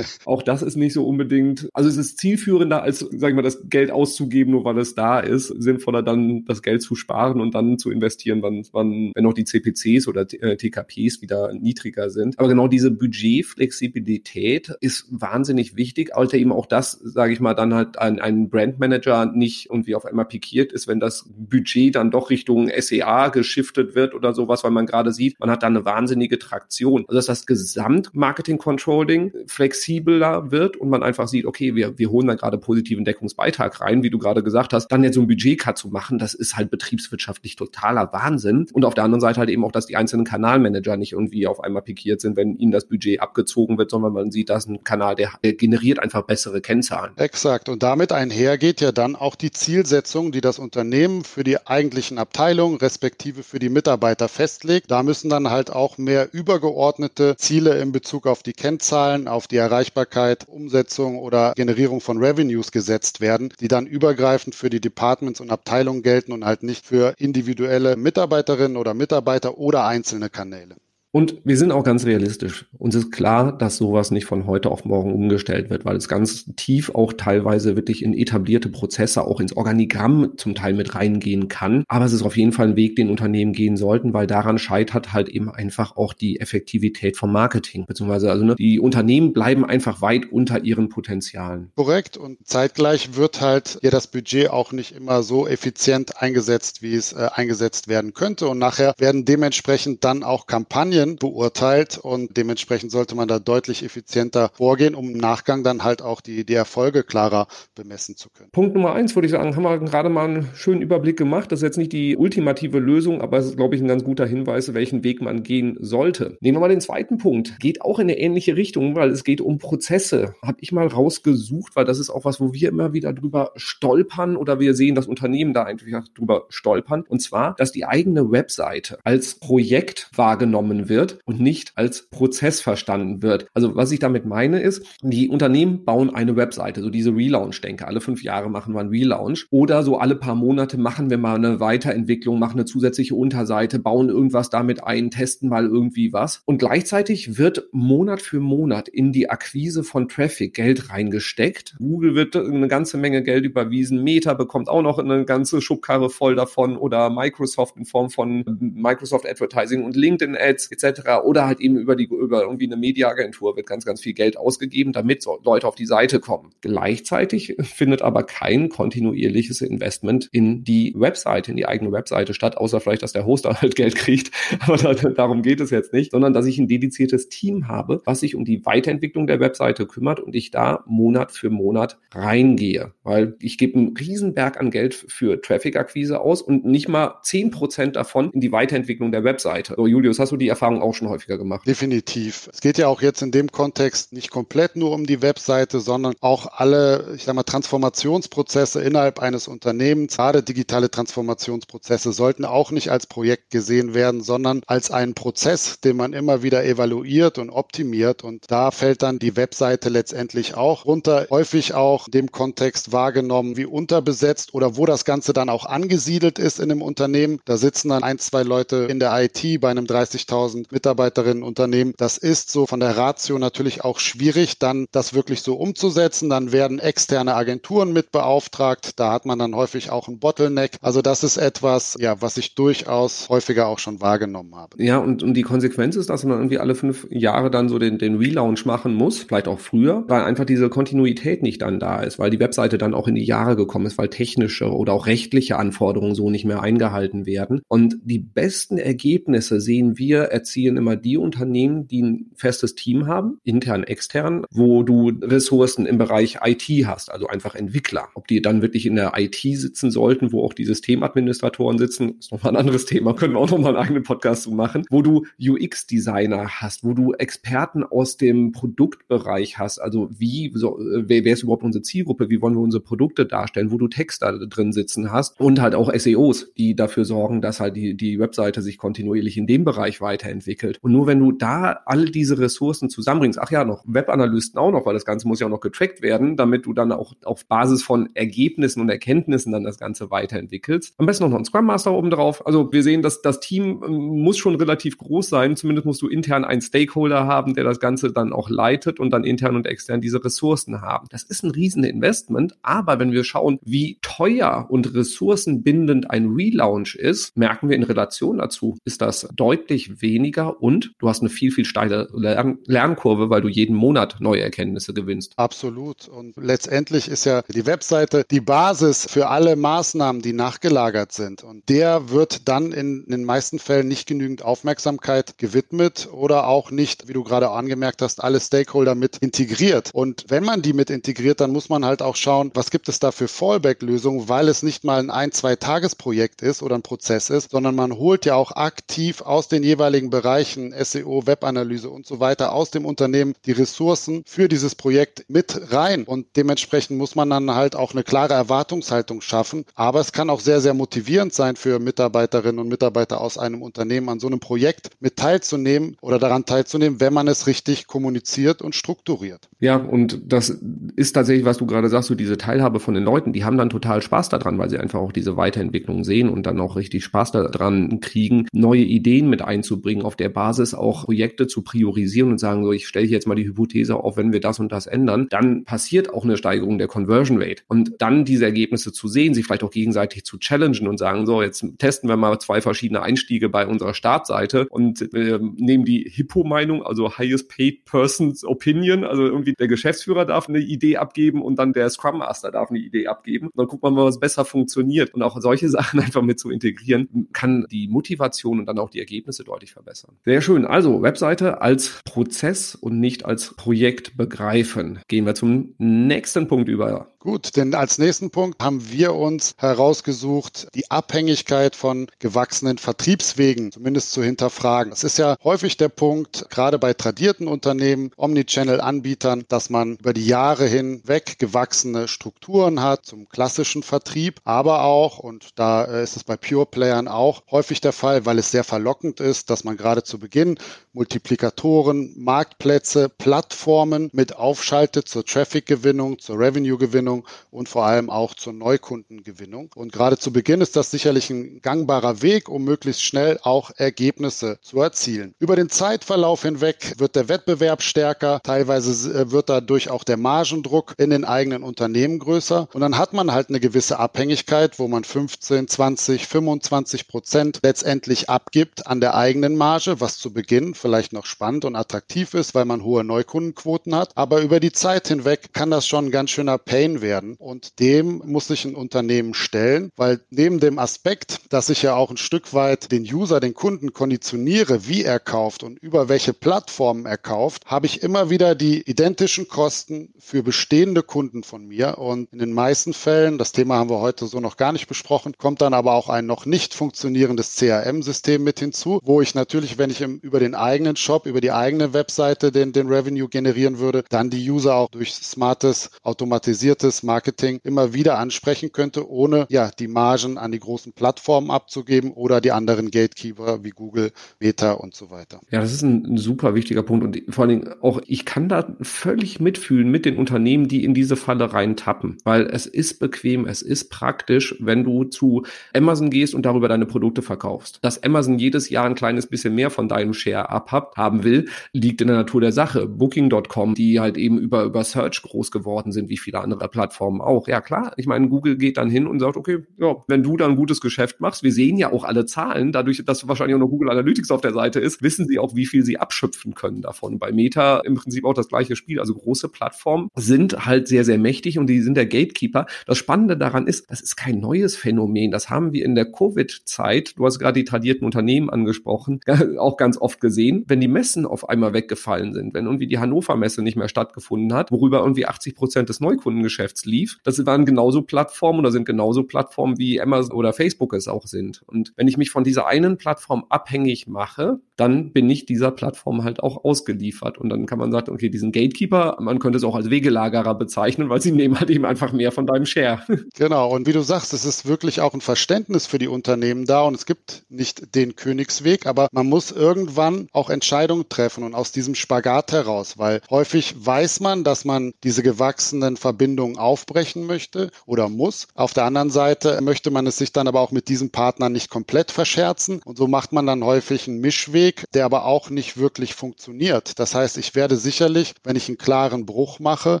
auch 0.24 0.42
das 0.42 0.62
ist 0.62 0.76
nicht 0.76 0.94
so 0.94 1.06
unbedingt, 1.06 1.68
also 1.74 1.90
es 1.90 1.98
ist 1.98 2.18
zielführender, 2.18 2.82
als, 2.82 3.00
sag 3.00 3.28
ich 3.28 3.36
mal, 3.36 3.42
das 3.42 3.68
Geld 3.68 3.90
auszugeben, 3.90 4.52
nur 4.52 4.64
weil 4.64 4.78
es 4.78 4.94
da 4.94 5.20
ist. 5.20 5.48
Sinnvoller 5.48 6.02
dann 6.02 6.46
das 6.46 6.62
Geld 6.62 6.80
zu 6.80 6.94
sparen 6.94 7.42
und 7.42 7.54
dann 7.54 7.78
zu 7.78 7.90
investieren, 7.90 8.40
wann, 8.40 8.64
wann 8.72 9.12
wenn 9.14 9.26
auch 9.26 9.34
die 9.34 9.44
CPCs 9.44 10.08
oder 10.08 10.26
TKPs 10.26 11.20
wieder 11.20 11.52
niedriger 11.52 12.08
sind. 12.08 12.38
Aber 12.38 12.48
genau 12.48 12.66
diese 12.66 12.90
Budgetflexibilität 12.90 14.72
ist 14.86 15.06
wahnsinnig 15.10 15.76
wichtig, 15.76 16.14
Alter 16.14 16.38
eben 16.38 16.52
auch 16.52 16.66
das, 16.66 16.92
sage 16.92 17.32
ich 17.32 17.40
mal, 17.40 17.54
dann 17.54 17.74
halt 17.74 17.98
ein, 17.98 18.20
ein 18.20 18.48
Brandmanager 18.48 19.26
nicht 19.26 19.68
irgendwie 19.68 19.96
auf 19.96 20.06
einmal 20.06 20.26
pikiert 20.26 20.72
ist, 20.72 20.86
wenn 20.86 21.00
das 21.00 21.28
Budget 21.36 21.96
dann 21.96 22.12
doch 22.12 22.30
Richtung 22.30 22.70
SEA 22.78 23.28
geschiftet 23.28 23.96
wird 23.96 24.14
oder 24.14 24.32
sowas, 24.32 24.62
weil 24.62 24.70
man 24.70 24.86
gerade 24.86 25.12
sieht, 25.12 25.40
man 25.40 25.50
hat 25.50 25.64
da 25.64 25.66
eine 25.66 25.84
wahnsinnige 25.84 26.38
Traktion. 26.38 27.04
Also 27.08 27.16
dass 27.16 27.26
das 27.26 27.46
Gesamt-Marketing-Controlling 27.46 29.32
flexibler 29.48 30.52
wird 30.52 30.76
und 30.76 30.88
man 30.88 31.02
einfach 31.02 31.26
sieht, 31.26 31.46
okay, 31.46 31.74
wir, 31.74 31.98
wir 31.98 32.10
holen 32.10 32.28
da 32.28 32.34
gerade 32.34 32.58
positiven 32.58 33.04
Deckungsbeitrag 33.04 33.80
rein, 33.80 34.04
wie 34.04 34.10
du 34.10 34.18
gerade 34.18 34.44
gesagt 34.44 34.72
hast, 34.72 34.86
dann 34.88 35.02
jetzt 35.02 35.16
so 35.16 35.22
ein 35.22 35.26
Budget-Cut 35.26 35.76
zu 35.76 35.88
machen, 35.88 36.18
das 36.18 36.34
ist 36.34 36.56
halt 36.56 36.70
betriebswirtschaftlich 36.70 37.56
totaler 37.56 38.12
Wahnsinn. 38.12 38.66
Und 38.72 38.84
auf 38.84 38.94
der 38.94 39.02
anderen 39.02 39.20
Seite 39.20 39.40
halt 39.40 39.50
eben 39.50 39.64
auch, 39.64 39.72
dass 39.72 39.86
die 39.86 39.96
einzelnen 39.96 40.24
Kanalmanager 40.24 40.96
nicht 40.96 41.12
irgendwie 41.12 41.48
auf 41.48 41.58
einmal 41.60 41.82
pikiert 41.82 42.20
sind, 42.20 42.36
wenn 42.36 42.56
ihnen 42.56 42.70
das 42.70 42.86
Budget 42.86 43.20
abgezogen 43.20 43.78
wird, 43.78 43.90
sondern 43.90 44.12
man 44.12 44.30
sieht, 44.30 44.48
dass 44.48 44.65
ein 44.66 44.84
Kanal, 44.84 45.14
der 45.14 45.32
generiert 45.42 45.98
einfach 45.98 46.22
bessere 46.22 46.60
Kennzahlen. 46.60 47.12
Exakt. 47.16 47.68
Und 47.68 47.82
damit 47.82 48.12
einhergeht 48.12 48.80
ja 48.80 48.92
dann 48.92 49.16
auch 49.16 49.34
die 49.34 49.50
Zielsetzung, 49.50 50.32
die 50.32 50.40
das 50.40 50.58
Unternehmen 50.58 51.24
für 51.24 51.44
die 51.44 51.66
eigentlichen 51.66 52.18
Abteilungen 52.18 52.76
respektive 52.76 53.42
für 53.42 53.58
die 53.58 53.68
Mitarbeiter 53.68 54.28
festlegt. 54.28 54.90
Da 54.90 55.02
müssen 55.02 55.30
dann 55.30 55.50
halt 55.50 55.70
auch 55.70 55.98
mehr 55.98 56.32
übergeordnete 56.32 57.36
Ziele 57.36 57.80
in 57.80 57.92
Bezug 57.92 58.26
auf 58.26 58.42
die 58.42 58.52
Kennzahlen, 58.52 59.28
auf 59.28 59.46
die 59.46 59.56
Erreichbarkeit, 59.56 60.48
Umsetzung 60.48 61.18
oder 61.18 61.52
Generierung 61.54 62.00
von 62.00 62.18
Revenues 62.18 62.72
gesetzt 62.72 63.20
werden, 63.20 63.52
die 63.60 63.68
dann 63.68 63.86
übergreifend 63.86 64.54
für 64.54 64.70
die 64.70 64.80
Departments 64.80 65.40
und 65.40 65.50
Abteilungen 65.50 66.02
gelten 66.02 66.32
und 66.32 66.44
halt 66.44 66.62
nicht 66.62 66.86
für 66.86 67.14
individuelle 67.18 67.96
Mitarbeiterinnen 67.96 68.76
oder 68.76 68.94
Mitarbeiter 68.94 69.58
oder 69.58 69.86
einzelne 69.86 70.30
Kanäle. 70.30 70.76
Und 71.16 71.36
wir 71.44 71.56
sind 71.56 71.72
auch 71.72 71.82
ganz 71.82 72.04
realistisch. 72.04 72.66
Uns 72.76 72.94
ist 72.94 73.10
klar, 73.10 73.56
dass 73.56 73.78
sowas 73.78 74.10
nicht 74.10 74.26
von 74.26 74.44
heute 74.44 74.70
auf 74.70 74.84
morgen 74.84 75.14
umgestellt 75.14 75.70
wird, 75.70 75.86
weil 75.86 75.96
es 75.96 76.08
ganz 76.08 76.44
tief 76.56 76.90
auch 76.94 77.14
teilweise 77.14 77.74
wirklich 77.74 78.04
in 78.04 78.12
etablierte 78.12 78.68
Prozesse, 78.68 79.24
auch 79.24 79.40
ins 79.40 79.56
Organigramm 79.56 80.32
zum 80.36 80.54
Teil 80.54 80.74
mit 80.74 80.94
reingehen 80.94 81.48
kann. 81.48 81.84
Aber 81.88 82.04
es 82.04 82.12
ist 82.12 82.20
auf 82.20 82.36
jeden 82.36 82.52
Fall 82.52 82.68
ein 82.68 82.76
Weg, 82.76 82.96
den 82.96 83.08
Unternehmen 83.08 83.54
gehen 83.54 83.78
sollten, 83.78 84.12
weil 84.12 84.26
daran 84.26 84.58
scheitert 84.58 85.14
halt 85.14 85.30
eben 85.30 85.50
einfach 85.50 85.96
auch 85.96 86.12
die 86.12 86.38
Effektivität 86.38 87.16
vom 87.16 87.32
Marketing. 87.32 87.86
Beziehungsweise 87.86 88.30
also 88.30 88.44
ne, 88.44 88.54
die 88.54 88.78
Unternehmen 88.78 89.32
bleiben 89.32 89.64
einfach 89.64 90.02
weit 90.02 90.30
unter 90.30 90.64
ihren 90.64 90.90
Potenzialen. 90.90 91.72
Korrekt. 91.76 92.18
Und 92.18 92.46
zeitgleich 92.46 93.16
wird 93.16 93.40
halt 93.40 93.78
ja 93.80 93.88
das 93.88 94.08
Budget 94.08 94.50
auch 94.50 94.72
nicht 94.72 94.94
immer 94.94 95.22
so 95.22 95.48
effizient 95.48 96.20
eingesetzt, 96.20 96.82
wie 96.82 96.94
es 96.94 97.14
äh, 97.14 97.30
eingesetzt 97.32 97.88
werden 97.88 98.12
könnte. 98.12 98.48
Und 98.48 98.58
nachher 98.58 98.92
werden 98.98 99.24
dementsprechend 99.24 100.04
dann 100.04 100.22
auch 100.22 100.46
Kampagnen 100.46 101.05
Studien 101.06 101.16
beurteilt 101.16 101.98
und 101.98 102.36
dementsprechend 102.36 102.90
sollte 102.90 103.14
man 103.14 103.28
da 103.28 103.38
deutlich 103.38 103.84
effizienter 103.84 104.50
vorgehen, 104.54 104.94
um 104.94 105.10
im 105.10 105.18
Nachgang 105.18 105.62
dann 105.62 105.84
halt 105.84 106.02
auch 106.02 106.20
die, 106.20 106.44
die 106.44 106.54
Erfolge 106.54 107.04
klarer 107.04 107.46
bemessen 107.74 108.16
zu 108.16 108.28
können. 108.30 108.50
Punkt 108.50 108.74
Nummer 108.74 108.94
eins 108.94 109.14
würde 109.14 109.26
ich 109.26 109.32
sagen, 109.32 109.54
haben 109.54 109.62
wir 109.62 109.78
gerade 109.78 110.08
mal 110.08 110.28
einen 110.28 110.48
schönen 110.54 110.82
Überblick 110.82 111.16
gemacht. 111.16 111.52
Das 111.52 111.60
ist 111.60 111.62
jetzt 111.62 111.78
nicht 111.78 111.92
die 111.92 112.16
ultimative 112.16 112.78
Lösung, 112.78 113.20
aber 113.20 113.38
es 113.38 113.46
ist, 113.46 113.56
glaube 113.56 113.76
ich, 113.76 113.80
ein 113.80 113.88
ganz 113.88 114.04
guter 114.04 114.26
Hinweis, 114.26 114.74
welchen 114.74 115.04
Weg 115.04 115.22
man 115.22 115.42
gehen 115.42 115.76
sollte. 115.80 116.36
Nehmen 116.40 116.56
wir 116.56 116.60
mal 116.60 116.68
den 116.68 116.80
zweiten 116.80 117.18
Punkt. 117.18 117.58
Geht 117.60 117.82
auch 117.82 117.98
in 117.98 118.06
eine 118.06 118.18
ähnliche 118.18 118.56
Richtung, 118.56 118.96
weil 118.96 119.10
es 119.10 119.24
geht 119.24 119.40
um 119.40 119.58
Prozesse. 119.58 120.34
Habe 120.42 120.58
ich 120.60 120.72
mal 120.72 120.86
rausgesucht, 120.86 121.76
weil 121.76 121.84
das 121.84 121.98
ist 121.98 122.10
auch 122.10 122.24
was, 122.24 122.40
wo 122.40 122.52
wir 122.52 122.68
immer 122.68 122.92
wieder 122.92 123.12
drüber 123.12 123.52
stolpern 123.56 124.36
oder 124.36 124.60
wir 124.60 124.74
sehen, 124.74 124.94
dass 124.94 125.06
Unternehmen 125.06 125.54
da 125.54 125.64
einfach 125.64 125.86
drüber 126.14 126.46
stolpern. 126.48 127.04
Und 127.08 127.20
zwar, 127.20 127.54
dass 127.56 127.72
die 127.72 127.84
eigene 127.84 128.30
Webseite 128.30 128.98
als 129.04 129.36
Projekt 129.36 130.10
wahrgenommen 130.14 130.85
wird 130.88 131.18
und 131.24 131.40
nicht 131.40 131.72
als 131.76 132.08
Prozess 132.10 132.60
verstanden 132.60 133.22
wird. 133.22 133.46
Also 133.54 133.76
was 133.76 133.92
ich 133.92 133.98
damit 133.98 134.26
meine 134.26 134.60
ist, 134.60 134.84
die 135.02 135.28
Unternehmen 135.28 135.84
bauen 135.84 136.14
eine 136.14 136.36
Webseite, 136.36 136.82
so 136.82 136.90
diese 136.90 137.14
Relaunch-Denke. 137.14 137.86
Alle 137.86 138.00
fünf 138.00 138.22
Jahre 138.22 138.50
machen 138.50 138.74
wir 138.74 138.80
einen 138.80 138.90
Relaunch 138.90 139.46
oder 139.50 139.82
so 139.82 139.98
alle 139.98 140.16
paar 140.16 140.34
Monate 140.34 140.78
machen 140.78 141.10
wir 141.10 141.18
mal 141.18 141.36
eine 141.36 141.60
Weiterentwicklung, 141.60 142.38
machen 142.38 142.58
eine 142.58 142.64
zusätzliche 142.64 143.14
Unterseite, 143.14 143.78
bauen 143.78 144.08
irgendwas 144.08 144.50
damit 144.50 144.84
ein, 144.84 145.10
testen 145.10 145.48
mal 145.48 145.66
irgendwie 145.66 146.12
was. 146.12 146.42
Und 146.44 146.58
gleichzeitig 146.58 147.38
wird 147.38 147.68
Monat 147.72 148.22
für 148.22 148.40
Monat 148.40 148.88
in 148.88 149.12
die 149.12 149.30
Akquise 149.30 149.84
von 149.84 150.08
Traffic 150.08 150.54
Geld 150.54 150.90
reingesteckt. 150.90 151.76
Google 151.78 152.14
wird 152.14 152.36
eine 152.36 152.68
ganze 152.68 152.96
Menge 152.96 153.22
Geld 153.22 153.44
überwiesen, 153.44 154.02
Meta 154.02 154.34
bekommt 154.34 154.68
auch 154.68 154.82
noch 154.82 154.98
eine 154.98 155.24
ganze 155.24 155.60
Schubkarre 155.60 156.10
voll 156.10 156.34
davon 156.34 156.76
oder 156.76 157.10
Microsoft 157.10 157.76
in 157.76 157.84
Form 157.84 158.10
von 158.10 158.44
Microsoft 158.60 159.28
Advertising 159.28 159.84
und 159.84 159.96
LinkedIn 159.96 160.36
Ads 160.36 160.68
etc. 160.82 161.24
oder 161.24 161.46
halt 161.46 161.60
eben 161.60 161.76
über 161.76 161.96
die 161.96 162.04
über 162.04 162.42
irgendwie 162.42 162.66
eine 162.66 162.76
Mediaagentur 162.76 163.56
wird 163.56 163.66
ganz 163.66 163.84
ganz 163.84 164.00
viel 164.00 164.12
Geld 164.12 164.36
ausgegeben, 164.36 164.92
damit 164.92 165.22
so 165.22 165.38
Leute 165.44 165.66
auf 165.66 165.74
die 165.74 165.86
Seite 165.86 166.20
kommen. 166.20 166.50
Gleichzeitig 166.60 167.56
findet 167.62 168.02
aber 168.02 168.24
kein 168.24 168.68
kontinuierliches 168.68 169.60
Investment 169.60 170.28
in 170.32 170.64
die 170.64 170.94
Webseite, 170.96 171.50
in 171.50 171.56
die 171.56 171.66
eigene 171.66 171.92
Webseite 171.92 172.34
statt, 172.34 172.56
außer 172.56 172.80
vielleicht, 172.80 173.02
dass 173.02 173.12
der 173.12 173.26
Hoster 173.26 173.54
halt 173.60 173.76
Geld 173.76 173.96
kriegt. 173.96 174.30
Aber 174.60 174.76
da, 174.76 174.94
darum 174.94 175.42
geht 175.42 175.60
es 175.60 175.70
jetzt 175.70 175.92
nicht, 175.92 176.10
sondern 176.10 176.32
dass 176.32 176.46
ich 176.46 176.58
ein 176.58 176.68
dediziertes 176.68 177.28
Team 177.28 177.68
habe, 177.68 178.02
was 178.04 178.20
sich 178.20 178.34
um 178.34 178.44
die 178.44 178.64
Weiterentwicklung 178.66 179.26
der 179.26 179.40
Webseite 179.40 179.86
kümmert 179.86 180.20
und 180.20 180.34
ich 180.34 180.50
da 180.50 180.84
Monat 180.86 181.32
für 181.32 181.50
Monat 181.50 181.98
reingehe. 182.12 182.92
Weil 183.02 183.36
ich 183.40 183.58
gebe 183.58 183.78
einen 183.78 183.96
Riesenberg 183.96 184.58
an 184.60 184.70
Geld 184.70 184.94
für 184.94 185.40
Traffic-Akquise 185.40 186.20
aus 186.20 186.42
und 186.42 186.64
nicht 186.64 186.88
mal 186.88 187.18
zehn 187.22 187.50
Prozent 187.50 187.96
davon 187.96 188.30
in 188.32 188.40
die 188.40 188.52
Weiterentwicklung 188.52 189.12
der 189.12 189.24
Webseite. 189.24 189.74
So, 189.76 189.86
Julius, 189.86 190.18
hast 190.18 190.32
du 190.32 190.36
die 190.36 190.48
Erfahrung 190.48 190.65
auch 190.66 190.94
schon 190.94 191.08
häufiger 191.08 191.38
gemacht? 191.38 191.66
Definitiv. 191.66 192.48
Es 192.52 192.60
geht 192.60 192.78
ja 192.78 192.88
auch 192.88 193.02
jetzt 193.02 193.22
in 193.22 193.30
dem 193.30 193.50
Kontext 193.50 194.12
nicht 194.12 194.30
komplett 194.30 194.76
nur 194.76 194.92
um 194.92 195.06
die 195.06 195.22
Webseite, 195.22 195.80
sondern 195.80 196.14
auch 196.20 196.46
alle, 196.46 197.14
ich 197.14 197.24
sag 197.24 197.34
mal, 197.34 197.42
Transformationsprozesse 197.42 198.82
innerhalb 198.82 199.20
eines 199.20 199.48
Unternehmens, 199.48 200.16
gerade 200.16 200.42
digitale 200.42 200.90
Transformationsprozesse, 200.90 202.12
sollten 202.12 202.44
auch 202.44 202.70
nicht 202.70 202.90
als 202.90 203.06
Projekt 203.06 203.50
gesehen 203.50 203.94
werden, 203.94 204.22
sondern 204.22 204.62
als 204.66 204.90
einen 204.90 205.14
Prozess, 205.14 205.80
den 205.80 205.96
man 205.96 206.12
immer 206.12 206.42
wieder 206.42 206.64
evaluiert 206.64 207.38
und 207.38 207.50
optimiert. 207.50 208.24
Und 208.24 208.50
da 208.50 208.70
fällt 208.70 209.02
dann 209.02 209.18
die 209.18 209.36
Webseite 209.36 209.88
letztendlich 209.88 210.56
auch 210.56 210.84
runter. 210.84 211.26
Häufig 211.30 211.74
auch 211.74 212.06
in 212.06 212.12
dem 212.12 212.32
Kontext 212.32 212.92
wahrgenommen, 212.92 213.56
wie 213.56 213.66
unterbesetzt 213.66 214.54
oder 214.54 214.76
wo 214.76 214.86
das 214.86 215.04
Ganze 215.04 215.32
dann 215.32 215.48
auch 215.48 215.66
angesiedelt 215.66 216.38
ist 216.38 216.58
in 216.58 216.70
einem 216.70 216.82
Unternehmen. 216.82 217.40
Da 217.44 217.56
sitzen 217.56 217.90
dann 217.90 218.02
ein, 218.02 218.18
zwei 218.18 218.42
Leute 218.42 218.86
in 218.88 218.98
der 218.98 219.12
IT 219.22 219.60
bei 219.60 219.70
einem 219.70 219.84
30.000 219.84 220.55
Mitarbeiterinnen 220.70 221.42
Unternehmen. 221.42 221.94
Das 221.96 222.18
ist 222.18 222.50
so 222.50 222.66
von 222.66 222.80
der 222.80 222.96
Ratio 222.96 223.38
natürlich 223.38 223.84
auch 223.84 223.98
schwierig, 223.98 224.58
dann 224.58 224.86
das 224.92 225.14
wirklich 225.14 225.42
so 225.42 225.54
umzusetzen. 225.54 226.28
Dann 226.30 226.52
werden 226.52 226.78
externe 226.78 227.34
Agenturen 227.34 227.92
mit 227.92 228.12
beauftragt. 228.12 228.92
Da 228.96 229.12
hat 229.12 229.26
man 229.26 229.38
dann 229.38 229.54
häufig 229.54 229.90
auch 229.90 230.08
ein 230.08 230.18
Bottleneck. 230.18 230.72
Also 230.80 231.02
das 231.02 231.24
ist 231.24 231.36
etwas, 231.36 231.96
ja, 231.98 232.20
was 232.22 232.36
ich 232.36 232.54
durchaus 232.54 233.28
häufiger 233.28 233.66
auch 233.68 233.78
schon 233.78 234.00
wahrgenommen 234.00 234.54
habe. 234.54 234.82
Ja, 234.82 234.98
und, 234.98 235.22
und 235.22 235.34
die 235.34 235.42
Konsequenz 235.42 235.96
ist, 235.96 236.10
dass 236.10 236.24
man 236.24 236.38
irgendwie 236.38 236.58
alle 236.58 236.74
fünf 236.74 237.06
Jahre 237.10 237.50
dann 237.50 237.68
so 237.68 237.78
den, 237.78 237.98
den 237.98 238.16
Relaunch 238.16 238.64
machen 238.64 238.94
muss, 238.94 239.18
vielleicht 239.18 239.48
auch 239.48 239.60
früher, 239.60 240.04
weil 240.08 240.22
einfach 240.22 240.44
diese 240.44 240.68
Kontinuität 240.68 241.42
nicht 241.42 241.62
dann 241.62 241.80
da 241.80 242.02
ist, 242.02 242.18
weil 242.18 242.30
die 242.30 242.40
Webseite 242.40 242.78
dann 242.78 242.94
auch 242.94 243.08
in 243.08 243.14
die 243.14 243.24
Jahre 243.24 243.56
gekommen 243.56 243.86
ist, 243.86 243.98
weil 243.98 244.08
technische 244.08 244.70
oder 244.70 244.92
auch 244.92 245.06
rechtliche 245.06 245.58
Anforderungen 245.58 246.14
so 246.14 246.30
nicht 246.30 246.44
mehr 246.44 246.62
eingehalten 246.62 247.26
werden. 247.26 247.62
Und 247.68 247.96
die 248.04 248.18
besten 248.18 248.78
Ergebnisse 248.78 249.60
sehen 249.60 249.98
wir, 249.98 250.32
erzielen 250.46 250.76
immer 250.76 250.94
die 250.94 251.16
Unternehmen, 251.16 251.88
die 251.88 252.02
ein 252.02 252.30
festes 252.36 252.76
Team 252.76 253.08
haben, 253.08 253.40
intern, 253.42 253.82
extern, 253.82 254.44
wo 254.52 254.84
du 254.84 255.08
Ressourcen 255.20 255.86
im 255.86 255.98
Bereich 255.98 256.38
IT 256.44 256.86
hast, 256.86 257.10
also 257.10 257.26
einfach 257.26 257.56
Entwickler. 257.56 258.08
Ob 258.14 258.28
die 258.28 258.40
dann 258.40 258.62
wirklich 258.62 258.86
in 258.86 258.94
der 258.94 259.14
IT 259.16 259.34
sitzen 259.34 259.90
sollten, 259.90 260.32
wo 260.32 260.44
auch 260.44 260.54
die 260.54 260.64
Systemadministratoren 260.64 261.78
sitzen, 261.78 262.16
ist 262.20 262.30
nochmal 262.30 262.52
ein 262.52 262.60
anderes 262.60 262.86
Thema, 262.86 263.14
können 263.14 263.34
wir 263.34 263.40
auch 263.40 263.50
nochmal 263.50 263.74
einen 263.74 263.84
eigenen 263.84 264.02
Podcast 264.04 264.44
zu 264.44 264.52
machen, 264.52 264.84
wo 264.88 265.02
du 265.02 265.26
UX-Designer 265.40 266.60
hast, 266.60 266.84
wo 266.84 266.94
du 266.94 267.12
Experten 267.14 267.82
aus 267.82 268.16
dem 268.16 268.52
Produktbereich 268.52 269.58
hast, 269.58 269.80
also 269.80 270.08
wie, 270.16 270.52
so, 270.54 270.78
wer, 270.78 271.24
wer 271.24 271.32
ist 271.32 271.42
überhaupt 271.42 271.64
unsere 271.64 271.82
Zielgruppe, 271.82 272.30
wie 272.30 272.40
wollen 272.40 272.54
wir 272.54 272.60
unsere 272.60 272.84
Produkte 272.84 273.26
darstellen, 273.26 273.72
wo 273.72 273.78
du 273.78 273.88
Texter 273.88 274.46
drin 274.46 274.72
sitzen 274.72 275.10
hast 275.10 275.40
und 275.40 275.60
halt 275.60 275.74
auch 275.74 275.92
SEOs, 275.92 276.52
die 276.54 276.76
dafür 276.76 277.04
sorgen, 277.04 277.40
dass 277.40 277.58
halt 277.58 277.74
die, 277.74 277.96
die 277.96 278.20
Webseite 278.20 278.62
sich 278.62 278.78
kontinuierlich 278.78 279.36
in 279.36 279.48
dem 279.48 279.64
Bereich 279.64 280.00
weiterentwickelt. 280.00 280.35
Und 280.82 280.92
nur 280.92 281.06
wenn 281.06 281.18
du 281.18 281.32
da 281.32 281.80
all 281.86 282.06
diese 282.06 282.38
Ressourcen 282.38 282.88
zusammenbringst, 282.88 283.38
ach 283.38 283.50
ja, 283.50 283.64
noch 283.64 283.84
Webanalysten 283.86 284.58
auch 284.58 284.70
noch, 284.70 284.86
weil 284.86 284.94
das 284.94 285.04
Ganze 285.04 285.28
muss 285.28 285.40
ja 285.40 285.46
auch 285.46 285.50
noch 285.50 285.60
getrackt 285.60 286.02
werden, 286.02 286.36
damit 286.36 286.66
du 286.66 286.72
dann 286.72 286.92
auch 286.92 287.14
auf 287.24 287.46
Basis 287.46 287.82
von 287.82 288.10
Ergebnissen 288.14 288.80
und 288.80 288.88
Erkenntnissen 288.88 289.52
dann 289.52 289.64
das 289.64 289.78
Ganze 289.78 290.10
weiterentwickelst. 290.10 290.94
Am 290.98 291.06
besten 291.06 291.28
noch 291.28 291.38
ein 291.38 291.44
Scrum 291.44 291.66
Master 291.66 291.92
oben 291.92 292.10
drauf. 292.10 292.46
Also 292.46 292.72
wir 292.72 292.82
sehen, 292.82 293.02
dass 293.02 293.22
das 293.22 293.40
Team 293.40 293.82
ähm, 293.86 293.92
muss 294.22 294.38
schon 294.38 294.54
relativ 294.56 294.98
groß 294.98 295.28
sein. 295.28 295.56
Zumindest 295.56 295.86
musst 295.86 296.02
du 296.02 296.08
intern 296.08 296.44
einen 296.44 296.60
Stakeholder 296.60 297.26
haben, 297.26 297.54
der 297.54 297.64
das 297.64 297.80
Ganze 297.80 298.12
dann 298.12 298.32
auch 298.32 298.50
leitet 298.50 299.00
und 299.00 299.10
dann 299.10 299.24
intern 299.24 299.56
und 299.56 299.66
extern 299.66 300.00
diese 300.00 300.24
Ressourcen 300.24 300.80
haben. 300.80 301.06
Das 301.10 301.22
ist 301.22 301.42
ein 301.42 301.50
riesen 301.50 301.84
Investment, 301.84 302.56
aber 302.62 302.98
wenn 302.98 303.12
wir 303.12 303.24
schauen, 303.24 303.58
wie 303.64 303.98
teuer 304.02 304.66
und 304.68 304.94
ressourcenbindend 304.94 306.10
ein 306.10 306.26
Relaunch 306.26 306.94
ist, 306.94 307.36
merken 307.36 307.68
wir 307.68 307.76
in 307.76 307.82
Relation 307.82 308.38
dazu, 308.38 308.76
ist 308.84 309.02
das 309.02 309.28
deutlich 309.34 310.02
weniger 310.02 310.25
und 310.60 310.92
du 310.98 311.08
hast 311.08 311.20
eine 311.20 311.28
viel, 311.28 311.50
viel 311.50 311.64
steile 311.64 312.08
Lern 312.14 312.58
Lernkurve, 312.66 313.28
weil 313.30 313.42
du 313.42 313.48
jeden 313.48 313.76
Monat 313.76 314.16
neue 314.20 314.42
Erkenntnisse 314.42 314.94
gewinnst. 314.94 315.32
Absolut. 315.36 316.08
Und 316.08 316.36
letztendlich 316.36 317.08
ist 317.08 317.24
ja 317.24 317.42
die 317.42 317.66
Webseite 317.66 318.24
die 318.30 318.40
Basis 318.40 319.06
für 319.10 319.28
alle 319.28 319.56
Maßnahmen, 319.56 320.22
die 320.22 320.32
nachgelagert 320.32 321.12
sind. 321.12 321.42
Und 321.42 321.68
der 321.68 322.10
wird 322.10 322.48
dann 322.48 322.72
in, 322.72 323.04
den 323.06 323.24
meisten 323.24 323.58
Fällen 323.58 323.88
nicht 323.88 324.06
genügend 324.06 324.42
Aufmerksamkeit 324.42 325.38
gewidmet 325.38 326.08
oder 326.12 326.46
auch 326.46 326.70
nicht, 326.70 327.08
wie 327.08 327.12
du 327.12 327.24
gerade 327.24 327.50
angemerkt 327.50 328.02
hast, 328.02 328.22
alle 328.22 328.40
Stakeholder 328.40 328.94
mit 328.94 329.18
integriert. 329.18 329.90
Und 329.92 330.26
wenn 330.28 330.44
man 330.44 330.62
die 330.62 330.72
mit 330.72 330.90
integriert, 330.90 331.40
dann 331.40 331.50
muss 331.50 331.68
man 331.68 331.84
halt 331.84 332.02
auch 332.02 332.16
schauen, 332.16 332.50
was 332.54 332.70
gibt 332.70 332.88
es 332.88 333.00
da 333.00 333.10
für 333.10 333.28
Fallback-Lösungen, 333.28 334.28
weil 334.28 334.48
es 334.48 334.62
nicht 334.62 334.84
mal 334.84 335.00
ein 335.10 335.26
ein, 335.26 335.32
zwei 335.32 335.56
Tagesprojekt 335.56 336.42
ist 336.42 336.62
oder 336.62 336.76
ein 336.76 336.82
Prozess 336.82 337.30
ist, 337.30 337.50
sondern 337.50 337.74
man 337.74 337.92
holt 337.92 338.26
ja 338.26 338.34
auch 338.34 338.52
aktiv 338.52 339.22
aus 339.22 339.48
den 339.48 339.62
jeweiligen 339.62 340.10
Bereichen 340.16 340.72
SEO, 340.82 341.26
Webanalyse 341.26 341.90
und 341.90 342.06
so 342.06 342.20
weiter 342.20 342.54
aus 342.54 342.70
dem 342.70 342.86
Unternehmen 342.86 343.34
die 343.44 343.52
Ressourcen 343.52 344.22
für 344.24 344.48
dieses 344.48 344.74
Projekt 344.74 345.26
mit 345.28 345.72
rein. 345.72 346.04
Und 346.04 346.36
dementsprechend 346.36 346.96
muss 346.96 347.16
man 347.16 347.28
dann 347.28 347.54
halt 347.54 347.76
auch 347.76 347.92
eine 347.92 348.02
klare 348.02 348.32
Erwartungshaltung 348.32 349.20
schaffen. 349.20 349.66
Aber 349.74 350.00
es 350.00 350.12
kann 350.12 350.30
auch 350.30 350.40
sehr, 350.40 350.62
sehr 350.62 350.72
motivierend 350.72 351.34
sein 351.34 351.56
für 351.56 351.78
Mitarbeiterinnen 351.80 352.60
und 352.60 352.68
Mitarbeiter 352.68 353.20
aus 353.20 353.36
einem 353.36 353.60
Unternehmen, 353.60 354.08
an 354.08 354.18
so 354.18 354.26
einem 354.26 354.40
Projekt 354.40 354.88
mit 355.00 355.16
teilzunehmen 355.16 355.98
oder 356.00 356.18
daran 356.18 356.46
teilzunehmen, 356.46 356.98
wenn 356.98 357.12
man 357.12 357.28
es 357.28 357.46
richtig 357.46 357.86
kommuniziert 357.86 358.62
und 358.62 358.74
strukturiert. 358.74 359.50
Ja, 359.60 359.76
und 359.76 360.20
das 360.32 360.48
ist 360.96 361.12
tatsächlich, 361.12 361.44
was 361.44 361.58
du 361.58 361.66
gerade 361.66 361.90
sagst, 361.90 362.08
so 362.08 362.14
diese 362.14 362.38
Teilhabe 362.38 362.80
von 362.80 362.94
den 362.94 363.04
Leuten, 363.04 363.34
die 363.34 363.44
haben 363.44 363.58
dann 363.58 363.68
total 363.68 364.00
Spaß 364.00 364.30
daran, 364.30 364.58
weil 364.58 364.70
sie 364.70 364.78
einfach 364.78 365.00
auch 365.00 365.12
diese 365.12 365.36
Weiterentwicklung 365.36 366.04
sehen 366.04 366.30
und 366.30 366.46
dann 366.46 366.58
auch 366.58 366.76
richtig 366.76 367.04
Spaß 367.04 367.32
daran 367.32 368.00
kriegen, 368.00 368.46
neue 368.54 368.82
Ideen 368.82 369.28
mit 369.28 369.42
einzubringen, 369.42 370.05
auf 370.06 370.16
der 370.16 370.28
Basis 370.28 370.74
auch 370.74 371.04
Projekte 371.04 371.46
zu 371.46 371.62
priorisieren 371.62 372.30
und 372.30 372.38
sagen, 372.38 372.64
so, 372.64 372.72
ich 372.72 372.86
stelle 372.86 373.06
jetzt 373.06 373.26
mal 373.26 373.34
die 373.34 373.46
Hypothese 373.46 373.96
auf, 373.96 374.16
wenn 374.16 374.32
wir 374.32 374.40
das 374.40 374.58
und 374.58 374.72
das 374.72 374.86
ändern, 374.86 375.26
dann 375.30 375.64
passiert 375.64 376.12
auch 376.12 376.24
eine 376.24 376.36
Steigerung 376.36 376.78
der 376.78 376.88
Conversion 376.88 377.40
Rate. 377.40 377.62
Und 377.68 377.92
dann 377.98 378.24
diese 378.24 378.44
Ergebnisse 378.44 378.92
zu 378.92 379.08
sehen, 379.08 379.34
sich 379.34 379.44
vielleicht 379.44 379.64
auch 379.64 379.70
gegenseitig 379.70 380.24
zu 380.24 380.38
challengen 380.38 380.88
und 380.88 380.98
sagen, 380.98 381.26
so, 381.26 381.42
jetzt 381.42 381.64
testen 381.78 382.08
wir 382.08 382.16
mal 382.16 382.38
zwei 382.38 382.60
verschiedene 382.60 383.02
Einstiege 383.02 383.48
bei 383.48 383.66
unserer 383.66 383.94
Startseite 383.94 384.68
und 384.68 385.02
äh, 385.14 385.38
nehmen 385.56 385.84
die 385.84 386.08
Hippo-Meinung, 386.08 386.82
also 386.82 387.18
Highest 387.18 387.48
Paid 387.48 387.84
Person's 387.84 388.44
Opinion, 388.44 389.04
also 389.04 389.24
irgendwie 389.24 389.54
der 389.54 389.68
Geschäftsführer 389.68 390.24
darf 390.24 390.48
eine 390.48 390.60
Idee 390.60 390.96
abgeben 390.96 391.42
und 391.42 391.58
dann 391.58 391.72
der 391.72 391.90
Scrum 391.90 392.18
Master 392.18 392.50
darf 392.50 392.70
eine 392.70 392.78
Idee 392.78 393.06
abgeben. 393.06 393.46
Und 393.46 393.56
dann 393.56 393.66
guckt 393.66 393.82
man 393.82 393.94
mal, 393.94 394.04
was 394.04 394.20
besser 394.20 394.44
funktioniert. 394.44 395.14
Und 395.14 395.22
auch 395.22 395.40
solche 395.40 395.68
Sachen 395.76 396.00
einfach 396.00 396.22
mit 396.22 396.38
zu 396.38 396.50
integrieren, 396.50 397.28
kann 397.32 397.66
die 397.70 397.88
Motivation 397.88 398.58
und 398.60 398.66
dann 398.66 398.78
auch 398.78 398.90
die 398.90 399.00
Ergebnisse 399.00 399.44
deutlich 399.44 399.72
verbessern. 399.72 399.85
Sehr 400.24 400.40
schön. 400.40 400.64
Also 400.64 401.02
Webseite 401.02 401.60
als 401.60 402.00
Prozess 402.04 402.74
und 402.74 403.00
nicht 403.00 403.24
als 403.24 403.54
Projekt 403.54 404.16
begreifen. 404.16 405.00
Gehen 405.08 405.26
wir 405.26 405.34
zum 405.34 405.74
nächsten 405.78 406.48
Punkt 406.48 406.68
über. 406.68 407.08
Gut, 407.26 407.56
denn 407.56 407.74
als 407.74 407.98
nächsten 407.98 408.30
Punkt 408.30 408.62
haben 408.62 408.88
wir 408.92 409.14
uns 409.14 409.56
herausgesucht, 409.58 410.68
die 410.76 410.88
Abhängigkeit 410.92 411.74
von 411.74 412.06
gewachsenen 412.20 412.78
Vertriebswegen 412.78 413.72
zumindest 413.72 414.12
zu 414.12 414.22
hinterfragen. 414.22 414.92
Es 414.92 415.02
ist 415.02 415.18
ja 415.18 415.36
häufig 415.42 415.76
der 415.76 415.88
Punkt, 415.88 416.46
gerade 416.50 416.78
bei 416.78 416.94
tradierten 416.94 417.48
Unternehmen, 417.48 418.12
Omnichannel-Anbietern, 418.16 419.44
dass 419.48 419.70
man 419.70 419.96
über 419.96 420.12
die 420.12 420.26
Jahre 420.26 420.66
hinweg 420.66 421.40
gewachsene 421.40 422.06
Strukturen 422.06 422.80
hat 422.80 423.06
zum 423.06 423.28
klassischen 423.28 423.82
Vertrieb, 423.82 424.40
aber 424.44 424.84
auch, 424.84 425.18
und 425.18 425.48
da 425.56 425.82
ist 425.82 426.16
es 426.16 426.22
bei 426.22 426.36
Pure 426.36 426.66
Playern 426.66 427.08
auch 427.08 427.42
häufig 427.50 427.80
der 427.80 427.92
Fall, 427.92 428.24
weil 428.24 428.38
es 428.38 428.52
sehr 428.52 428.62
verlockend 428.62 429.18
ist, 429.18 429.50
dass 429.50 429.64
man 429.64 429.75
man 429.76 429.82
gerade 429.82 430.02
zu 430.02 430.18
Beginn 430.18 430.58
Multiplikatoren, 430.92 432.14
Marktplätze, 432.16 433.10
Plattformen 433.10 434.08
mit 434.14 434.34
aufschaltet 434.34 435.08
zur 435.08 435.26
Traffic-Gewinnung, 435.26 436.18
zur 436.18 436.38
Revenue-Gewinnung 436.38 437.26
und 437.50 437.68
vor 437.68 437.84
allem 437.84 438.08
auch 438.08 438.32
zur 438.32 438.54
Neukundengewinnung. 438.54 439.70
Und 439.74 439.92
gerade 439.92 440.16
zu 440.16 440.32
Beginn 440.32 440.62
ist 440.62 440.74
das 440.74 440.90
sicherlich 440.90 441.28
ein 441.28 441.60
gangbarer 441.60 442.22
Weg, 442.22 442.48
um 442.48 442.64
möglichst 442.64 443.02
schnell 443.02 443.38
auch 443.42 443.70
Ergebnisse 443.76 444.58
zu 444.62 444.80
erzielen. 444.80 445.34
Über 445.38 445.54
den 445.54 445.68
Zeitverlauf 445.68 446.42
hinweg 446.42 446.94
wird 446.96 447.14
der 447.14 447.28
Wettbewerb 447.28 447.82
stärker, 447.82 448.40
teilweise 448.42 449.12
äh, 449.12 449.30
wird 449.30 449.50
dadurch 449.50 449.90
auch 449.90 450.02
der 450.02 450.16
Margendruck 450.16 450.94
in 450.96 451.10
den 451.10 451.26
eigenen 451.26 451.62
Unternehmen 451.62 452.18
größer 452.18 452.68
und 452.72 452.80
dann 452.80 452.96
hat 452.96 453.12
man 453.12 453.32
halt 453.32 453.50
eine 453.50 453.60
gewisse 453.60 453.98
Abhängigkeit, 453.98 454.78
wo 454.78 454.88
man 454.88 455.04
15, 455.04 455.68
20, 455.68 456.26
25 456.26 457.06
Prozent 457.08 457.60
letztendlich 457.62 458.30
abgibt 458.30 458.86
an 458.86 459.02
der 459.02 459.14
eigenen 459.14 459.56
Marge, 459.66 460.00
was 460.00 460.16
zu 460.18 460.32
Beginn 460.32 460.74
vielleicht 460.74 461.12
noch 461.12 461.26
spannend 461.26 461.64
und 461.64 461.74
attraktiv 461.74 462.34
ist, 462.34 462.54
weil 462.54 462.66
man 462.66 462.84
hohe 462.84 463.02
Neukundenquoten 463.02 463.96
hat. 463.96 464.12
Aber 464.14 464.40
über 464.40 464.60
die 464.60 464.70
Zeit 464.70 465.08
hinweg 465.08 465.52
kann 465.54 465.72
das 465.72 465.88
schon 465.88 466.04
ein 466.04 466.10
ganz 466.12 466.30
schöner 466.30 466.56
Pain 466.56 467.00
werden 467.00 467.34
und 467.34 467.80
dem 467.80 468.22
muss 468.24 468.46
sich 468.46 468.64
ein 468.64 468.76
Unternehmen 468.76 469.34
stellen, 469.34 469.90
weil 469.96 470.20
neben 470.30 470.60
dem 470.60 470.78
Aspekt, 470.78 471.40
dass 471.52 471.68
ich 471.68 471.82
ja 471.82 471.96
auch 471.96 472.10
ein 472.10 472.16
Stück 472.16 472.54
weit 472.54 472.92
den 472.92 473.02
User, 473.02 473.40
den 473.40 473.54
Kunden 473.54 473.92
konditioniere, 473.92 474.86
wie 474.86 475.02
er 475.02 475.18
kauft 475.18 475.64
und 475.64 475.80
über 475.80 476.08
welche 476.08 476.32
Plattformen 476.32 477.04
er 477.04 477.18
kauft, 477.18 477.66
habe 477.66 477.86
ich 477.86 478.04
immer 478.04 478.30
wieder 478.30 478.54
die 478.54 478.82
identischen 478.82 479.48
Kosten 479.48 480.14
für 480.20 480.44
bestehende 480.44 481.02
Kunden 481.02 481.42
von 481.42 481.66
mir 481.66 481.98
und 481.98 482.32
in 482.32 482.38
den 482.38 482.52
meisten 482.52 482.94
Fällen, 482.94 483.36
das 483.36 483.50
Thema 483.50 483.74
haben 483.78 483.90
wir 483.90 484.00
heute 484.00 484.28
so 484.28 484.38
noch 484.38 484.58
gar 484.58 484.70
nicht 484.70 484.86
besprochen, 484.86 485.34
kommt 485.36 485.60
dann 485.60 485.74
aber 485.74 485.94
auch 485.94 486.08
ein 486.08 486.26
noch 486.26 486.46
nicht 486.46 486.72
funktionierendes 486.72 487.56
CRM-System 487.56 488.44
mit 488.44 488.60
hinzu, 488.60 489.00
wo 489.02 489.20
ich 489.20 489.34
natürlich, 489.34 489.55
wenn 489.78 489.90
ich 489.90 490.00
im, 490.00 490.18
über 490.18 490.40
den 490.40 490.54
eigenen 490.54 490.96
Shop, 490.96 491.26
über 491.26 491.40
die 491.40 491.52
eigene 491.52 491.92
Webseite 491.92 492.52
den, 492.52 492.72
den 492.72 492.88
Revenue 492.88 493.28
generieren 493.28 493.78
würde, 493.78 494.04
dann 494.08 494.30
die 494.30 494.50
User 494.50 494.74
auch 494.74 494.88
durch 494.90 495.14
smartes, 495.14 495.90
automatisiertes 496.02 497.02
Marketing 497.02 497.60
immer 497.64 497.92
wieder 497.92 498.18
ansprechen 498.18 498.72
könnte, 498.72 499.08
ohne 499.08 499.46
ja 499.48 499.70
die 499.78 499.88
Margen 499.88 500.38
an 500.38 500.52
die 500.52 500.58
großen 500.58 500.92
Plattformen 500.92 501.50
abzugeben 501.50 502.12
oder 502.12 502.40
die 502.40 502.52
anderen 502.52 502.90
Gatekeeper 502.90 503.64
wie 503.64 503.70
Google, 503.70 504.12
Meta 504.40 504.72
und 504.72 504.94
so 504.94 505.10
weiter. 505.10 505.40
Ja, 505.50 505.60
das 505.60 505.72
ist 505.72 505.82
ein, 505.82 506.04
ein 506.04 506.18
super 506.18 506.54
wichtiger 506.54 506.82
Punkt 506.82 507.04
und 507.04 507.34
vor 507.34 507.44
allen 507.44 507.60
Dingen 507.60 507.74
auch, 507.80 508.00
ich 508.06 508.24
kann 508.24 508.48
da 508.48 508.76
völlig 508.82 509.40
mitfühlen 509.40 509.90
mit 509.90 510.04
den 510.04 510.16
Unternehmen, 510.16 510.68
die 510.68 510.84
in 510.84 510.94
diese 510.94 511.16
Falle 511.16 511.52
reintappen, 511.52 512.18
weil 512.24 512.46
es 512.46 512.66
ist 512.66 512.98
bequem, 512.98 513.46
es 513.46 513.62
ist 513.62 513.90
praktisch, 513.90 514.54
wenn 514.60 514.84
du 514.84 515.04
zu 515.04 515.44
Amazon 515.74 516.10
gehst 516.10 516.34
und 516.34 516.46
darüber 516.46 516.68
deine 516.68 516.86
Produkte 516.86 517.22
verkaufst. 517.22 517.78
Dass 517.82 518.02
Amazon 518.02 518.38
jedes 518.38 518.70
Jahr 518.70 518.86
ein 518.86 518.94
kleines 518.94 519.26
bisschen 519.26 519.45
mehr 519.50 519.70
von 519.70 519.88
deinem 519.88 520.14
Share 520.14 520.50
abhabt, 520.50 520.96
haben 520.96 521.24
will, 521.24 521.48
liegt 521.72 522.00
in 522.00 522.08
der 522.08 522.16
Natur 522.16 522.40
der 522.40 522.52
Sache. 522.52 522.86
Booking.com, 522.86 523.74
die 523.74 524.00
halt 524.00 524.16
eben 524.16 524.38
über, 524.38 524.64
über 524.64 524.84
Search 524.84 525.22
groß 525.22 525.50
geworden 525.50 525.92
sind, 525.92 526.08
wie 526.08 526.16
viele 526.16 526.40
andere 526.40 526.68
Plattformen 526.68 527.20
auch. 527.20 527.48
Ja, 527.48 527.60
klar. 527.60 527.92
Ich 527.96 528.06
meine, 528.06 528.28
Google 528.28 528.56
geht 528.56 528.76
dann 528.76 528.90
hin 528.90 529.06
und 529.06 529.20
sagt, 529.20 529.36
okay, 529.36 529.58
ja, 529.78 529.96
wenn 530.08 530.22
du 530.22 530.36
da 530.36 530.46
ein 530.46 530.56
gutes 530.56 530.80
Geschäft 530.80 531.20
machst, 531.20 531.42
wir 531.42 531.52
sehen 531.52 531.76
ja 531.76 531.92
auch 531.92 532.04
alle 532.04 532.26
Zahlen, 532.26 532.72
dadurch, 532.72 533.04
dass 533.04 533.28
wahrscheinlich 533.28 533.54
auch 533.56 533.60
noch 533.60 533.68
Google 533.68 533.90
Analytics 533.90 534.30
auf 534.30 534.40
der 534.40 534.52
Seite 534.52 534.80
ist, 534.80 535.02
wissen 535.02 535.26
sie 535.26 535.38
auch, 535.38 535.54
wie 535.54 535.66
viel 535.66 535.84
sie 535.84 535.98
abschöpfen 535.98 536.54
können 536.54 536.82
davon. 536.82 537.18
Bei 537.18 537.32
Meta 537.32 537.78
im 537.80 537.94
Prinzip 537.94 538.24
auch 538.24 538.34
das 538.34 538.48
gleiche 538.48 538.76
Spiel. 538.76 539.00
Also 539.00 539.14
große 539.14 539.48
Plattformen 539.48 540.08
sind 540.14 540.66
halt 540.66 540.88
sehr, 540.88 541.04
sehr 541.04 541.18
mächtig 541.18 541.58
und 541.58 541.66
die 541.66 541.80
sind 541.80 541.96
der 541.96 542.06
Gatekeeper. 542.06 542.66
Das 542.86 542.98
Spannende 542.98 543.36
daran 543.36 543.66
ist, 543.66 543.90
das 543.90 544.00
ist 544.00 544.16
kein 544.16 544.40
neues 544.40 544.76
Phänomen. 544.76 545.30
Das 545.30 545.50
haben 545.50 545.72
wir 545.72 545.84
in 545.84 545.94
der 545.94 546.10
Covid-Zeit, 546.10 547.14
du 547.16 547.24
hast 547.24 547.38
gerade 547.38 547.58
die 547.58 547.64
tradierten 547.64 548.04
Unternehmen 548.04 548.50
angesprochen, 548.50 549.20
auch 549.58 549.76
ganz 549.76 549.98
oft 549.98 550.20
gesehen. 550.20 550.64
Wenn 550.66 550.80
die 550.80 550.88
Messen 550.88 551.26
auf 551.26 551.48
einmal 551.48 551.72
weggefallen 551.72 552.34
sind, 552.34 552.54
wenn 552.54 552.66
irgendwie 552.66 552.86
die 552.86 552.98
Hannover 552.98 553.36
Messe 553.36 553.62
nicht 553.62 553.76
mehr 553.76 553.88
stattgefunden 553.88 554.52
hat, 554.52 554.70
worüber 554.72 555.00
irgendwie 555.00 555.26
80 555.26 555.54
Prozent 555.54 555.88
des 555.88 556.00
Neukundengeschäfts 556.00 556.84
lief, 556.84 557.18
das 557.24 557.44
waren 557.46 557.64
genauso 557.64 558.02
Plattformen 558.02 558.60
oder 558.60 558.72
sind 558.72 558.86
genauso 558.86 559.24
Plattformen 559.24 559.78
wie 559.78 560.00
Amazon 560.00 560.36
oder 560.36 560.52
Facebook 560.52 560.92
es 560.92 561.08
auch 561.08 561.26
sind. 561.26 561.62
Und 561.66 561.92
wenn 561.96 562.08
ich 562.08 562.16
mich 562.16 562.30
von 562.30 562.44
dieser 562.44 562.66
einen 562.66 562.98
Plattform 562.98 563.44
abhängig 563.48 564.06
mache, 564.06 564.60
dann 564.76 565.12
bin 565.12 565.28
ich 565.30 565.46
dieser 565.46 565.70
Plattform 565.70 566.24
halt 566.24 566.42
auch 566.42 566.64
ausgeliefert. 566.64 567.38
Und 567.38 567.48
dann 567.48 567.66
kann 567.66 567.78
man 567.78 567.90
sagen, 567.90 568.12
okay, 568.12 568.28
diesen 568.28 568.52
Gatekeeper, 568.52 569.16
man 569.20 569.38
könnte 569.38 569.56
es 569.56 569.64
auch 569.64 569.74
als 569.74 569.90
Wegelagerer 569.90 570.54
bezeichnen, 570.54 571.08
weil 571.08 571.20
sie 571.20 571.32
nehmen 571.32 571.58
halt 571.58 571.70
eben 571.70 571.84
einfach 571.84 572.12
mehr 572.12 572.32
von 572.32 572.46
deinem 572.46 572.66
Share. 572.66 573.00
Genau. 573.36 573.74
Und 573.74 573.86
wie 573.86 573.92
du 573.92 574.00
sagst, 574.00 574.32
es 574.32 574.44
ist 574.44 574.66
wirklich 574.66 575.00
auch 575.00 575.12
ein 575.12 575.20
Verständnis 575.20 575.86
für 575.86 575.98
die 575.98 576.08
Unternehmen 576.08 576.64
da 576.64 576.82
und 576.82 576.94
es 576.94 577.06
gibt 577.06 577.44
nicht 577.48 577.94
den 577.94 578.16
Königsweg, 578.16 578.86
aber 578.86 579.08
man 579.12 579.25
muss 579.28 579.50
irgendwann 579.50 580.28
auch 580.32 580.50
Entscheidungen 580.50 581.08
treffen 581.08 581.44
und 581.44 581.54
aus 581.54 581.72
diesem 581.72 581.94
Spagat 581.94 582.52
heraus, 582.52 582.98
weil 582.98 583.20
häufig 583.30 583.74
weiß 583.78 584.20
man, 584.20 584.44
dass 584.44 584.64
man 584.64 584.92
diese 585.04 585.22
gewachsenen 585.22 585.96
Verbindungen 585.96 586.58
aufbrechen 586.58 587.26
möchte 587.26 587.70
oder 587.86 588.08
muss. 588.08 588.48
Auf 588.54 588.72
der 588.72 588.84
anderen 588.84 589.10
Seite 589.10 589.60
möchte 589.60 589.90
man 589.90 590.06
es 590.06 590.18
sich 590.18 590.32
dann 590.32 590.48
aber 590.48 590.60
auch 590.60 590.70
mit 590.70 590.88
diesem 590.88 591.10
Partner 591.10 591.48
nicht 591.48 591.70
komplett 591.70 592.10
verscherzen 592.10 592.80
und 592.84 592.96
so 592.98 593.06
macht 593.06 593.32
man 593.32 593.46
dann 593.46 593.64
häufig 593.64 594.08
einen 594.08 594.20
Mischweg, 594.20 594.84
der 594.94 595.04
aber 595.04 595.24
auch 595.24 595.50
nicht 595.50 595.76
wirklich 595.76 596.14
funktioniert. 596.14 596.98
Das 596.98 597.14
heißt, 597.14 597.38
ich 597.38 597.54
werde 597.54 597.76
sicherlich, 597.76 598.34
wenn 598.44 598.56
ich 598.56 598.68
einen 598.68 598.78
klaren 598.78 599.26
Bruch 599.26 599.58
mache, 599.58 600.00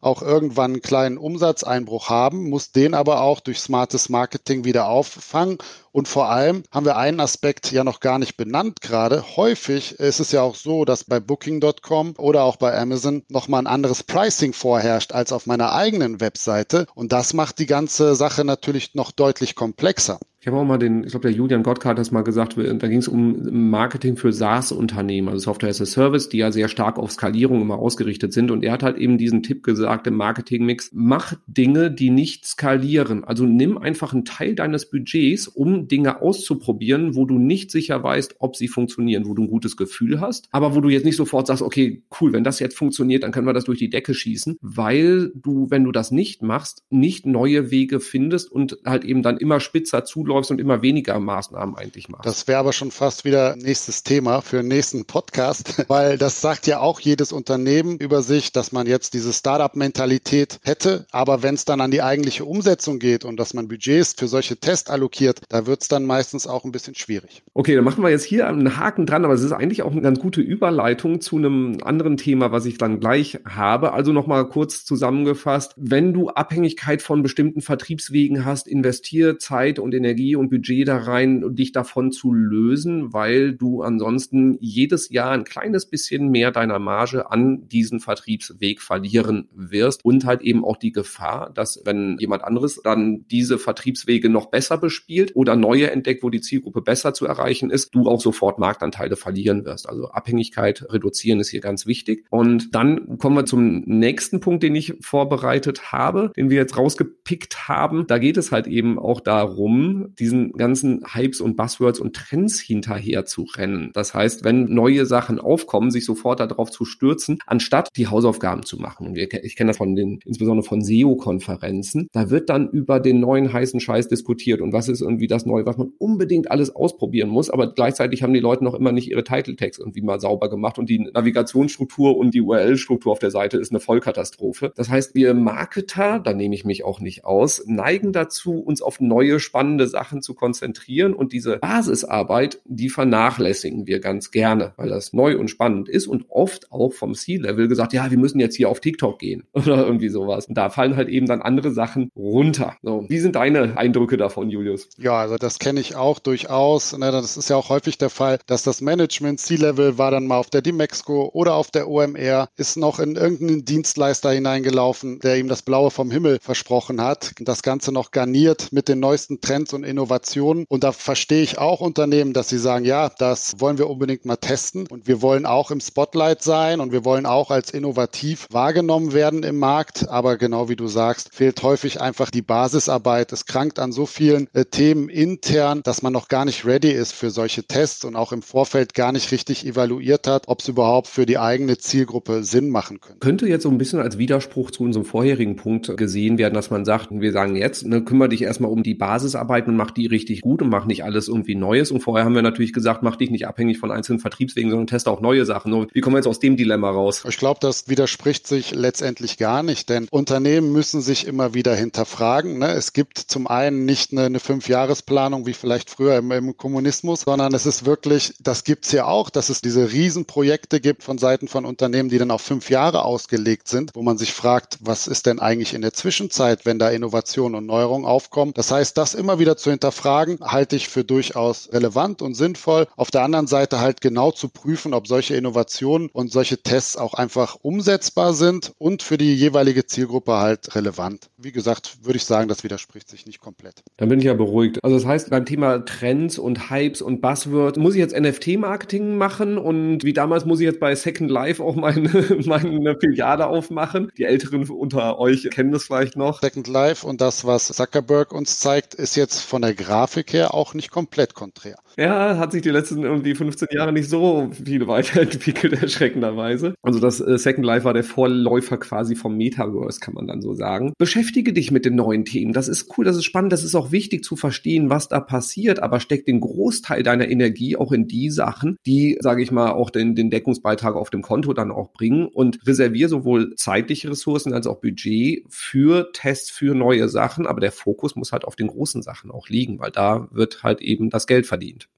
auch 0.00 0.22
irgendwann 0.22 0.72
einen 0.72 0.82
kleinen 0.82 1.18
Umsatzeinbruch 1.18 2.08
haben, 2.08 2.48
muss 2.48 2.72
den 2.72 2.94
aber 2.94 3.20
auch 3.20 3.40
durch 3.40 3.60
smartes 3.60 4.08
Marketing 4.08 4.64
wieder 4.64 4.88
auffangen 4.88 5.58
und 5.92 6.06
vor 6.06 6.30
allem 6.30 6.62
haben 6.70 6.86
wir 6.86 6.96
einen 6.96 7.20
Aspekt 7.20 7.72
ja 7.72 7.82
noch 7.82 8.00
gar 8.00 8.18
nicht 8.18 8.36
benannt 8.36 8.80
gerade. 8.80 9.36
Häufig 9.36 9.98
ist 9.98 10.20
es 10.20 10.30
ja 10.30 10.42
auch 10.42 10.54
so, 10.54 10.84
dass 10.84 11.04
bei 11.04 11.18
Booking.com 11.18 12.14
oder 12.16 12.44
auch 12.44 12.56
bei 12.56 12.78
Amazon 12.78 13.24
nochmal 13.28 13.62
ein 13.62 13.66
anderes 13.66 14.04
Pricing 14.04 14.52
vorherrscht 14.52 15.12
als 15.12 15.32
auf 15.32 15.46
meiner 15.46 15.72
eigenen 15.72 16.20
Webseite. 16.20 16.86
Und 16.94 17.12
das 17.12 17.34
macht 17.34 17.58
die 17.58 17.66
ganze 17.66 18.14
Sache 18.14 18.44
natürlich 18.44 18.94
noch 18.94 19.10
deutlich 19.10 19.56
komplexer. 19.56 20.20
Ich 20.42 20.46
habe 20.46 20.56
auch 20.56 20.64
mal 20.64 20.78
den, 20.78 21.04
ich 21.04 21.10
glaube, 21.10 21.28
der 21.28 21.36
Julian 21.36 21.62
Gottkart 21.62 21.90
hat 21.90 21.98
das 21.98 22.12
mal 22.12 22.22
gesagt, 22.22 22.56
da 22.56 22.88
ging 22.88 22.96
es 22.96 23.08
um 23.08 23.68
Marketing 23.68 24.16
für 24.16 24.32
SaaS-Unternehmen, 24.32 25.28
also 25.28 25.50
Software 25.50 25.68
as 25.68 25.82
a 25.82 25.84
Service, 25.84 26.30
die 26.30 26.38
ja 26.38 26.50
sehr 26.50 26.68
stark 26.68 26.98
auf 26.98 27.12
Skalierung 27.12 27.60
immer 27.60 27.78
ausgerichtet 27.78 28.32
sind. 28.32 28.50
Und 28.50 28.64
er 28.64 28.72
hat 28.72 28.82
halt 28.82 28.96
eben 28.96 29.18
diesen 29.18 29.42
Tipp 29.42 29.62
gesagt 29.62 30.06
im 30.06 30.14
Marketingmix, 30.14 30.92
mach 30.94 31.34
Dinge, 31.46 31.90
die 31.90 32.08
nicht 32.08 32.46
skalieren. 32.46 33.22
Also 33.22 33.44
nimm 33.44 33.76
einfach 33.76 34.14
einen 34.14 34.24
Teil 34.24 34.54
deines 34.54 34.88
Budgets, 34.88 35.46
um 35.46 35.88
Dinge 35.88 36.22
auszuprobieren, 36.22 37.14
wo 37.16 37.26
du 37.26 37.38
nicht 37.38 37.70
sicher 37.70 38.02
weißt, 38.02 38.36
ob 38.38 38.56
sie 38.56 38.68
funktionieren, 38.68 39.26
wo 39.26 39.34
du 39.34 39.42
ein 39.42 39.50
gutes 39.50 39.76
Gefühl 39.76 40.22
hast, 40.22 40.48
aber 40.52 40.74
wo 40.74 40.80
du 40.80 40.88
jetzt 40.88 41.04
nicht 41.04 41.16
sofort 41.16 41.48
sagst, 41.48 41.62
okay, 41.62 42.02
cool, 42.18 42.32
wenn 42.32 42.44
das 42.44 42.60
jetzt 42.60 42.78
funktioniert, 42.78 43.24
dann 43.24 43.32
können 43.32 43.46
wir 43.46 43.52
das 43.52 43.64
durch 43.64 43.78
die 43.78 43.90
Decke 43.90 44.14
schießen, 44.14 44.56
weil 44.62 45.32
du, 45.34 45.66
wenn 45.68 45.84
du 45.84 45.92
das 45.92 46.10
nicht 46.10 46.40
machst, 46.40 46.82
nicht 46.88 47.26
neue 47.26 47.70
Wege 47.70 48.00
findest 48.00 48.50
und 48.50 48.78
halt 48.86 49.04
eben 49.04 49.22
dann 49.22 49.36
immer 49.36 49.60
spitzer 49.60 50.06
zu 50.06 50.29
läufst 50.30 50.50
und 50.50 50.60
immer 50.60 50.82
weniger 50.82 51.18
Maßnahmen 51.18 51.76
eigentlich 51.76 52.08
machst. 52.08 52.24
Das 52.24 52.48
wäre 52.48 52.58
aber 52.58 52.72
schon 52.72 52.90
fast 52.90 53.24
wieder 53.24 53.56
nächstes 53.56 54.02
Thema 54.02 54.40
für 54.40 54.56
den 54.58 54.68
nächsten 54.68 55.04
Podcast, 55.04 55.84
weil 55.88 56.16
das 56.16 56.40
sagt 56.40 56.66
ja 56.66 56.80
auch 56.80 57.00
jedes 57.00 57.32
Unternehmen 57.32 57.98
über 57.98 58.22
sich, 58.22 58.52
dass 58.52 58.72
man 58.72 58.86
jetzt 58.86 59.14
diese 59.14 59.32
Startup-Mentalität 59.32 60.60
hätte, 60.62 61.06
aber 61.10 61.42
wenn 61.42 61.54
es 61.54 61.64
dann 61.64 61.80
an 61.80 61.90
die 61.90 62.02
eigentliche 62.02 62.44
Umsetzung 62.44 62.98
geht 62.98 63.24
und 63.24 63.38
dass 63.38 63.54
man 63.54 63.68
Budgets 63.68 64.14
für 64.16 64.28
solche 64.28 64.56
Tests 64.56 64.90
allokiert, 64.90 65.42
da 65.48 65.66
wird 65.66 65.82
es 65.82 65.88
dann 65.88 66.06
meistens 66.06 66.46
auch 66.46 66.64
ein 66.64 66.72
bisschen 66.72 66.94
schwierig. 66.94 67.42
Okay, 67.54 67.74
dann 67.74 67.84
machen 67.84 68.02
wir 68.02 68.10
jetzt 68.10 68.24
hier 68.24 68.46
einen 68.46 68.76
Haken 68.78 69.06
dran, 69.06 69.24
aber 69.24 69.34
es 69.34 69.42
ist 69.42 69.52
eigentlich 69.52 69.82
auch 69.82 69.92
eine 69.92 70.02
ganz 70.02 70.20
gute 70.20 70.40
Überleitung 70.40 71.20
zu 71.20 71.36
einem 71.36 71.78
anderen 71.82 72.16
Thema, 72.16 72.52
was 72.52 72.66
ich 72.66 72.78
dann 72.78 73.00
gleich 73.00 73.40
habe. 73.44 73.92
Also 73.92 74.12
nochmal 74.12 74.48
kurz 74.48 74.84
zusammengefasst, 74.84 75.74
wenn 75.76 76.12
du 76.12 76.28
Abhängigkeit 76.28 77.02
von 77.02 77.22
bestimmten 77.22 77.60
Vertriebswegen 77.60 78.44
hast, 78.44 78.68
investier 78.68 79.38
Zeit 79.38 79.78
und 79.78 79.94
Energie 79.94 80.19
Energie 80.20 80.36
und 80.36 80.50
Budget 80.50 80.88
da 80.88 80.98
rein, 80.98 81.54
dich 81.54 81.72
davon 81.72 82.12
zu 82.12 82.32
lösen, 82.32 83.12
weil 83.12 83.54
du 83.54 83.82
ansonsten 83.82 84.58
jedes 84.60 85.10
Jahr 85.10 85.32
ein 85.32 85.44
kleines 85.44 85.86
bisschen 85.86 86.30
mehr 86.30 86.50
deiner 86.50 86.78
Marge 86.78 87.30
an 87.30 87.68
diesen 87.68 88.00
Vertriebsweg 88.00 88.82
verlieren 88.82 89.48
wirst 89.54 90.04
und 90.04 90.24
halt 90.24 90.42
eben 90.42 90.64
auch 90.64 90.76
die 90.76 90.92
Gefahr, 90.92 91.50
dass 91.54 91.82
wenn 91.84 92.16
jemand 92.18 92.44
anderes 92.44 92.80
dann 92.82 93.24
diese 93.30 93.58
Vertriebswege 93.58 94.28
noch 94.28 94.46
besser 94.46 94.78
bespielt 94.78 95.32
oder 95.34 95.56
neue 95.56 95.90
entdeckt, 95.90 96.22
wo 96.22 96.30
die 96.30 96.40
Zielgruppe 96.40 96.82
besser 96.82 97.14
zu 97.14 97.26
erreichen 97.26 97.70
ist, 97.70 97.94
du 97.94 98.08
auch 98.08 98.20
sofort 98.20 98.58
Marktanteile 98.58 99.16
verlieren 99.16 99.64
wirst. 99.64 99.88
Also 99.88 100.08
Abhängigkeit 100.10 100.84
reduzieren 100.90 101.40
ist 101.40 101.48
hier 101.48 101.60
ganz 101.60 101.86
wichtig. 101.86 102.26
Und 102.30 102.74
dann 102.74 103.18
kommen 103.18 103.36
wir 103.36 103.46
zum 103.46 103.82
nächsten 103.86 104.40
Punkt, 104.40 104.62
den 104.62 104.74
ich 104.74 104.94
vorbereitet 105.00 105.92
habe, 105.92 106.32
den 106.36 106.50
wir 106.50 106.56
jetzt 106.56 106.76
rausgepickt 106.76 107.68
haben. 107.68 108.06
Da 108.06 108.18
geht 108.18 108.36
es 108.36 108.52
halt 108.52 108.66
eben 108.66 108.98
auch 108.98 109.20
darum, 109.20 110.09
diesen 110.18 110.52
ganzen 110.52 111.04
Hypes 111.06 111.40
und 111.40 111.56
Buzzwords 111.56 112.00
und 112.00 112.14
Trends 112.14 112.60
hinterher 112.60 113.24
zu 113.24 113.46
rennen. 113.56 113.90
Das 113.94 114.14
heißt, 114.14 114.44
wenn 114.44 114.72
neue 114.72 115.06
Sachen 115.06 115.38
aufkommen, 115.38 115.90
sich 115.90 116.04
sofort 116.04 116.40
darauf 116.40 116.70
zu 116.70 116.84
stürzen, 116.84 117.38
anstatt 117.46 117.88
die 117.96 118.06
Hausaufgaben 118.06 118.64
zu 118.64 118.78
machen. 118.78 119.14
Ich 119.16 119.56
kenne 119.56 119.70
das 119.70 119.76
von 119.76 119.94
den, 119.94 120.20
insbesondere 120.24 120.66
von 120.66 120.82
SEO-Konferenzen. 120.82 122.08
Da 122.12 122.30
wird 122.30 122.50
dann 122.50 122.68
über 122.70 123.00
den 123.00 123.20
neuen 123.20 123.52
heißen 123.52 123.80
Scheiß 123.80 124.08
diskutiert 124.08 124.60
und 124.60 124.72
was 124.72 124.88
ist 124.88 125.00
irgendwie 125.00 125.26
das 125.26 125.46
Neue, 125.46 125.66
was 125.66 125.76
man 125.76 125.92
unbedingt 125.98 126.50
alles 126.50 126.74
ausprobieren 126.74 127.28
muss. 127.28 127.50
Aber 127.50 127.72
gleichzeitig 127.72 128.22
haben 128.22 128.32
die 128.32 128.40
Leute 128.40 128.64
noch 128.64 128.74
immer 128.74 128.92
nicht 128.92 129.10
ihre 129.10 129.24
Title 129.24 129.56
Tags 129.56 129.78
irgendwie 129.78 130.02
mal 130.02 130.20
sauber 130.20 130.50
gemacht 130.50 130.78
und 130.78 130.88
die 130.88 130.98
Navigationsstruktur 130.98 132.16
und 132.16 132.34
die 132.34 132.40
URL-Struktur 132.40 133.12
auf 133.12 133.18
der 133.18 133.30
Seite 133.30 133.58
ist 133.58 133.70
eine 133.70 133.80
Vollkatastrophe. 133.80 134.72
Das 134.74 134.88
heißt, 134.88 135.14
wir 135.14 135.34
Marketer, 135.34 136.18
da 136.18 136.32
nehme 136.32 136.54
ich 136.54 136.64
mich 136.64 136.84
auch 136.84 137.00
nicht 137.00 137.24
aus, 137.24 137.64
neigen 137.66 138.12
dazu, 138.12 138.60
uns 138.60 138.82
auf 138.82 139.00
neue 139.00 139.40
spannende 139.40 139.86
Sachen 139.86 139.99
zu 140.22 140.34
konzentrieren 140.34 141.14
und 141.14 141.32
diese 141.32 141.58
Basisarbeit, 141.58 142.60
die 142.64 142.88
vernachlässigen 142.88 143.86
wir 143.86 144.00
ganz 144.00 144.30
gerne, 144.30 144.72
weil 144.76 144.88
das 144.88 145.12
neu 145.12 145.38
und 145.38 145.48
spannend 145.48 145.88
ist 145.88 146.06
und 146.06 146.26
oft 146.28 146.72
auch 146.72 146.92
vom 146.92 147.14
C-Level 147.14 147.68
gesagt, 147.68 147.92
ja, 147.92 148.10
wir 148.10 148.18
müssen 148.18 148.40
jetzt 148.40 148.56
hier 148.56 148.68
auf 148.68 148.80
TikTok 148.80 149.18
gehen 149.18 149.44
oder 149.52 149.84
irgendwie 149.84 150.08
sowas. 150.08 150.46
Und 150.46 150.54
da 150.56 150.70
fallen 150.70 150.96
halt 150.96 151.08
eben 151.08 151.26
dann 151.26 151.42
andere 151.42 151.70
Sachen 151.70 152.10
runter. 152.16 152.76
So, 152.82 153.04
wie 153.08 153.18
sind 153.18 153.36
deine 153.36 153.76
Eindrücke 153.76 154.16
davon, 154.16 154.50
Julius? 154.50 154.88
Ja, 154.98 155.18
also 155.20 155.36
das 155.36 155.58
kenne 155.58 155.80
ich 155.80 155.96
auch 155.96 156.18
durchaus. 156.18 156.96
Ne, 156.96 157.10
das 157.12 157.36
ist 157.36 157.50
ja 157.50 157.56
auch 157.56 157.68
häufig 157.68 157.98
der 157.98 158.10
Fall, 158.10 158.38
dass 158.46 158.62
das 158.62 158.80
Management 158.80 159.40
C-Level 159.40 159.98
war 159.98 160.10
dann 160.10 160.26
mal 160.26 160.38
auf 160.38 160.50
der 160.50 160.62
Dimexco 160.62 161.30
oder 161.32 161.54
auf 161.54 161.70
der 161.70 161.88
OMR, 161.88 162.48
ist 162.56 162.76
noch 162.76 162.98
in 162.98 163.16
irgendeinen 163.16 163.64
Dienstleister 163.64 164.30
hineingelaufen, 164.30 165.20
der 165.20 165.38
ihm 165.38 165.48
das 165.48 165.62
Blaue 165.62 165.90
vom 165.90 166.10
Himmel 166.10 166.38
versprochen 166.40 167.00
hat. 167.00 167.32
Das 167.38 167.62
Ganze 167.62 167.92
noch 167.92 168.10
garniert 168.10 168.72
mit 168.72 168.88
den 168.88 169.00
neuesten 169.00 169.40
Trends 169.40 169.72
und 169.72 169.84
Innovationen. 169.90 170.64
Und 170.68 170.84
da 170.84 170.92
verstehe 170.92 171.42
ich 171.42 171.58
auch 171.58 171.80
Unternehmen, 171.80 172.32
dass 172.32 172.48
sie 172.48 172.58
sagen, 172.58 172.84
ja, 172.84 173.10
das 173.18 173.54
wollen 173.58 173.78
wir 173.78 173.90
unbedingt 173.90 174.24
mal 174.24 174.36
testen 174.36 174.86
und 174.86 175.06
wir 175.06 175.20
wollen 175.20 175.46
auch 175.46 175.70
im 175.70 175.80
Spotlight 175.80 176.42
sein 176.42 176.80
und 176.80 176.92
wir 176.92 177.04
wollen 177.04 177.26
auch 177.26 177.50
als 177.50 177.70
innovativ 177.70 178.46
wahrgenommen 178.50 179.12
werden 179.12 179.42
im 179.42 179.58
Markt. 179.58 180.08
Aber 180.08 180.36
genau 180.36 180.68
wie 180.68 180.76
du 180.76 180.86
sagst, 180.86 181.34
fehlt 181.34 181.62
häufig 181.62 182.00
einfach 182.00 182.30
die 182.30 182.42
Basisarbeit. 182.42 183.32
Es 183.32 183.46
krankt 183.46 183.78
an 183.78 183.92
so 183.92 184.06
vielen 184.06 184.48
äh, 184.54 184.64
Themen 184.64 185.08
intern, 185.08 185.82
dass 185.84 186.02
man 186.02 186.12
noch 186.12 186.28
gar 186.28 186.44
nicht 186.44 186.64
ready 186.64 186.90
ist 186.90 187.12
für 187.12 187.30
solche 187.30 187.64
Tests 187.64 188.04
und 188.04 188.16
auch 188.16 188.32
im 188.32 188.42
Vorfeld 188.42 188.94
gar 188.94 189.12
nicht 189.12 189.32
richtig 189.32 189.66
evaluiert 189.66 190.26
hat, 190.26 190.44
ob 190.46 190.60
es 190.60 190.68
überhaupt 190.68 191.08
für 191.08 191.26
die 191.26 191.38
eigene 191.38 191.78
Zielgruppe 191.78 192.44
Sinn 192.44 192.70
machen 192.70 193.00
könnte. 193.00 193.18
Könnte 193.18 193.48
jetzt 193.48 193.64
so 193.64 193.70
ein 193.70 193.78
bisschen 193.78 194.00
als 194.00 194.18
Widerspruch 194.18 194.70
zu 194.70 194.84
unserem 194.84 195.04
vorherigen 195.04 195.56
Punkt 195.56 195.96
gesehen 195.96 196.38
werden, 196.38 196.54
dass 196.54 196.70
man 196.70 196.84
sagt, 196.84 197.08
wir 197.10 197.32
sagen 197.32 197.56
jetzt, 197.56 197.86
ne, 197.86 198.02
kümmere 198.04 198.28
dich 198.28 198.42
erstmal 198.42 198.70
um 198.70 198.82
die 198.82 198.94
Basisarbeit 198.94 199.66
und 199.66 199.76
mach 199.80 199.90
die 199.92 200.06
richtig 200.06 200.42
gut 200.42 200.60
und 200.60 200.68
mach 200.68 200.84
nicht 200.84 201.04
alles 201.04 201.28
irgendwie 201.28 201.54
Neues. 201.54 201.90
Und 201.90 202.00
vorher 202.00 202.26
haben 202.26 202.34
wir 202.34 202.42
natürlich 202.42 202.74
gesagt, 202.74 203.02
mach 203.02 203.16
dich 203.16 203.30
nicht 203.30 203.46
abhängig 203.46 203.78
von 203.78 203.90
einzelnen 203.90 204.20
Vertriebswegen, 204.20 204.70
sondern 204.70 204.86
teste 204.86 205.10
auch 205.10 205.22
neue 205.22 205.46
Sachen. 205.46 205.72
So, 205.72 205.86
wie 205.90 206.02
kommen 206.02 206.14
wir 206.14 206.18
jetzt 206.18 206.26
aus 206.26 206.38
dem 206.38 206.58
Dilemma 206.58 206.90
raus? 206.90 207.24
Ich 207.26 207.38
glaube, 207.38 207.60
das 207.62 207.88
widerspricht 207.88 208.46
sich 208.46 208.74
letztendlich 208.74 209.38
gar 209.38 209.62
nicht, 209.62 209.88
denn 209.88 210.06
Unternehmen 210.10 210.70
müssen 210.70 211.00
sich 211.00 211.26
immer 211.26 211.54
wieder 211.54 211.74
hinterfragen. 211.74 212.58
Ne? 212.58 212.72
Es 212.72 212.92
gibt 212.92 213.16
zum 213.16 213.46
einen 213.46 213.86
nicht 213.86 214.12
eine, 214.12 214.24
eine 214.24 214.38
Fünfjahresplanung 214.38 215.46
wie 215.46 215.54
vielleicht 215.54 215.88
früher 215.88 216.18
im, 216.18 216.30
im 216.30 216.54
Kommunismus, 216.58 217.22
sondern 217.22 217.54
es 217.54 217.64
ist 217.64 217.86
wirklich, 217.86 218.34
das 218.38 218.64
gibt's 218.64 218.92
ja 218.92 219.06
auch, 219.06 219.30
dass 219.30 219.48
es 219.48 219.62
diese 219.62 219.90
Riesenprojekte 219.92 220.80
gibt 220.80 221.04
von 221.04 221.16
Seiten 221.16 221.48
von 221.48 221.64
Unternehmen, 221.64 222.10
die 222.10 222.18
dann 222.18 222.30
auf 222.30 222.42
fünf 222.42 222.68
Jahre 222.68 223.06
ausgelegt 223.06 223.66
sind, 223.66 223.92
wo 223.94 224.02
man 224.02 224.18
sich 224.18 224.34
fragt, 224.34 224.76
was 224.82 225.08
ist 225.08 225.24
denn 225.24 225.38
eigentlich 225.38 225.72
in 225.72 225.80
der 225.80 225.94
Zwischenzeit, 225.94 226.66
wenn 226.66 226.78
da 226.78 226.90
Innovation 226.90 227.54
und 227.54 227.64
Neuerung 227.64 228.04
aufkommen. 228.04 228.52
Das 228.52 228.70
heißt, 228.70 228.98
das 228.98 229.14
immer 229.14 229.38
wieder 229.38 229.56
zu 229.56 229.69
hinterfragen, 229.70 230.38
halte 230.40 230.76
ich 230.76 230.88
für 230.88 231.04
durchaus 231.04 231.72
relevant 231.72 232.22
und 232.22 232.34
sinnvoll. 232.34 232.86
Auf 232.96 233.10
der 233.10 233.22
anderen 233.22 233.46
Seite 233.46 233.80
halt 233.80 234.00
genau 234.00 234.30
zu 234.30 234.48
prüfen, 234.48 234.94
ob 234.94 235.06
solche 235.06 235.36
Innovationen 235.36 236.08
und 236.12 236.32
solche 236.32 236.62
Tests 236.62 236.96
auch 236.96 237.14
einfach 237.14 237.56
umsetzbar 237.62 238.34
sind 238.34 238.72
und 238.78 239.02
für 239.02 239.18
die 239.18 239.34
jeweilige 239.34 239.86
Zielgruppe 239.86 240.34
halt 240.34 240.74
relevant. 240.74 241.30
Wie 241.36 241.52
gesagt, 241.52 241.98
würde 242.02 242.16
ich 242.16 242.24
sagen, 242.24 242.48
das 242.48 242.64
widerspricht 242.64 243.08
sich 243.08 243.26
nicht 243.26 243.40
komplett. 243.40 243.82
Dann 243.96 244.08
bin 244.08 244.18
ich 244.18 244.26
ja 244.26 244.34
beruhigt. 244.34 244.82
Also 244.82 244.96
das 244.96 245.06
heißt, 245.06 245.30
beim 245.30 245.44
Thema 245.44 245.84
Trends 245.84 246.38
und 246.38 246.70
Hypes 246.70 247.02
und 247.02 247.20
Buzzwords, 247.20 247.78
muss 247.78 247.94
ich 247.94 248.00
jetzt 248.00 248.18
NFT-Marketing 248.18 249.16
machen 249.16 249.58
und 249.58 250.04
wie 250.04 250.12
damals 250.12 250.44
muss 250.44 250.60
ich 250.60 250.66
jetzt 250.66 250.80
bei 250.80 250.94
Second 250.94 251.30
Life 251.30 251.62
auch 251.62 251.76
meine, 251.76 252.08
meine 252.46 252.96
Filiale 252.98 253.46
aufmachen. 253.46 254.10
Die 254.16 254.24
Älteren 254.24 254.68
unter 254.68 255.18
euch 255.18 255.48
kennen 255.50 255.72
das 255.72 255.84
vielleicht 255.84 256.16
noch. 256.16 256.40
Second 256.40 256.68
Life 256.68 257.06
und 257.06 257.20
das, 257.20 257.44
was 257.44 257.68
Zuckerberg 257.68 258.32
uns 258.32 258.58
zeigt, 258.58 258.94
ist 258.94 259.16
jetzt 259.16 259.40
von 259.40 259.59
der 259.62 259.74
Grafik 259.74 260.32
her 260.32 260.54
auch 260.54 260.74
nicht 260.74 260.90
komplett 260.90 261.34
konträr. 261.34 261.78
Ja, 261.98 262.38
hat 262.38 262.52
sich 262.52 262.62
die 262.62 262.70
letzten 262.70 263.02
irgendwie 263.02 263.34
15 263.34 263.68
Jahre 263.72 263.92
nicht 263.92 264.08
so 264.08 264.50
viel 264.64 264.86
weiterentwickelt, 264.86 265.72
erschreckenderweise. 265.82 266.74
Also 266.82 267.00
das 267.00 267.20
äh, 267.20 267.36
Second 267.36 267.66
Life 267.66 267.84
war 267.84 267.92
der 267.92 268.04
Vorläufer 268.04 268.78
quasi 268.78 269.16
vom 269.16 269.36
Metaverse, 269.36 270.00
kann 270.00 270.14
man 270.14 270.26
dann 270.26 270.40
so 270.40 270.54
sagen. 270.54 270.92
Beschäftige 270.98 271.52
dich 271.52 271.70
mit 271.70 271.84
den 271.84 271.96
neuen 271.96 272.24
Themen. 272.24 272.52
Das 272.52 272.68
ist 272.68 272.96
cool, 272.96 273.04
das 273.04 273.16
ist 273.16 273.24
spannend, 273.24 273.52
das 273.52 273.64
ist 273.64 273.74
auch 273.74 273.92
wichtig 273.92 274.24
zu 274.24 274.36
verstehen, 274.36 274.88
was 274.88 275.08
da 275.08 275.20
passiert, 275.20 275.82
aber 275.82 276.00
steck 276.00 276.24
den 276.24 276.40
Großteil 276.40 277.02
deiner 277.02 277.28
Energie 277.28 277.76
auch 277.76 277.92
in 277.92 278.06
die 278.06 278.30
Sachen, 278.30 278.76
die, 278.86 279.18
sage 279.20 279.42
ich 279.42 279.50
mal, 279.50 279.72
auch 279.72 279.90
den, 279.90 280.14
den 280.14 280.30
Deckungsbeitrag 280.30 280.94
auf 280.94 281.10
dem 281.10 281.22
Konto 281.22 281.52
dann 281.52 281.70
auch 281.70 281.92
bringen 281.92 282.28
und 282.28 282.66
reservier 282.66 283.08
sowohl 283.08 283.54
zeitliche 283.56 284.10
Ressourcen 284.10 284.54
als 284.54 284.66
auch 284.66 284.80
Budget 284.80 285.44
für 285.50 286.10
Tests, 286.12 286.50
für 286.50 286.74
neue 286.74 287.08
Sachen, 287.08 287.46
aber 287.46 287.60
der 287.60 287.72
Fokus 287.72 288.16
muss 288.16 288.32
halt 288.32 288.44
auf 288.44 288.56
den 288.56 288.68
großen 288.68 289.02
Sachen 289.02 289.30
auch 289.30 289.48
liegen, 289.48 289.78
weil 289.80 289.90
da 289.90 290.28
wird 290.30 290.62
halt 290.62 290.80
eben 290.80 291.10
das 291.10 291.26
Geld 291.26 291.46
verdient. 291.46 291.89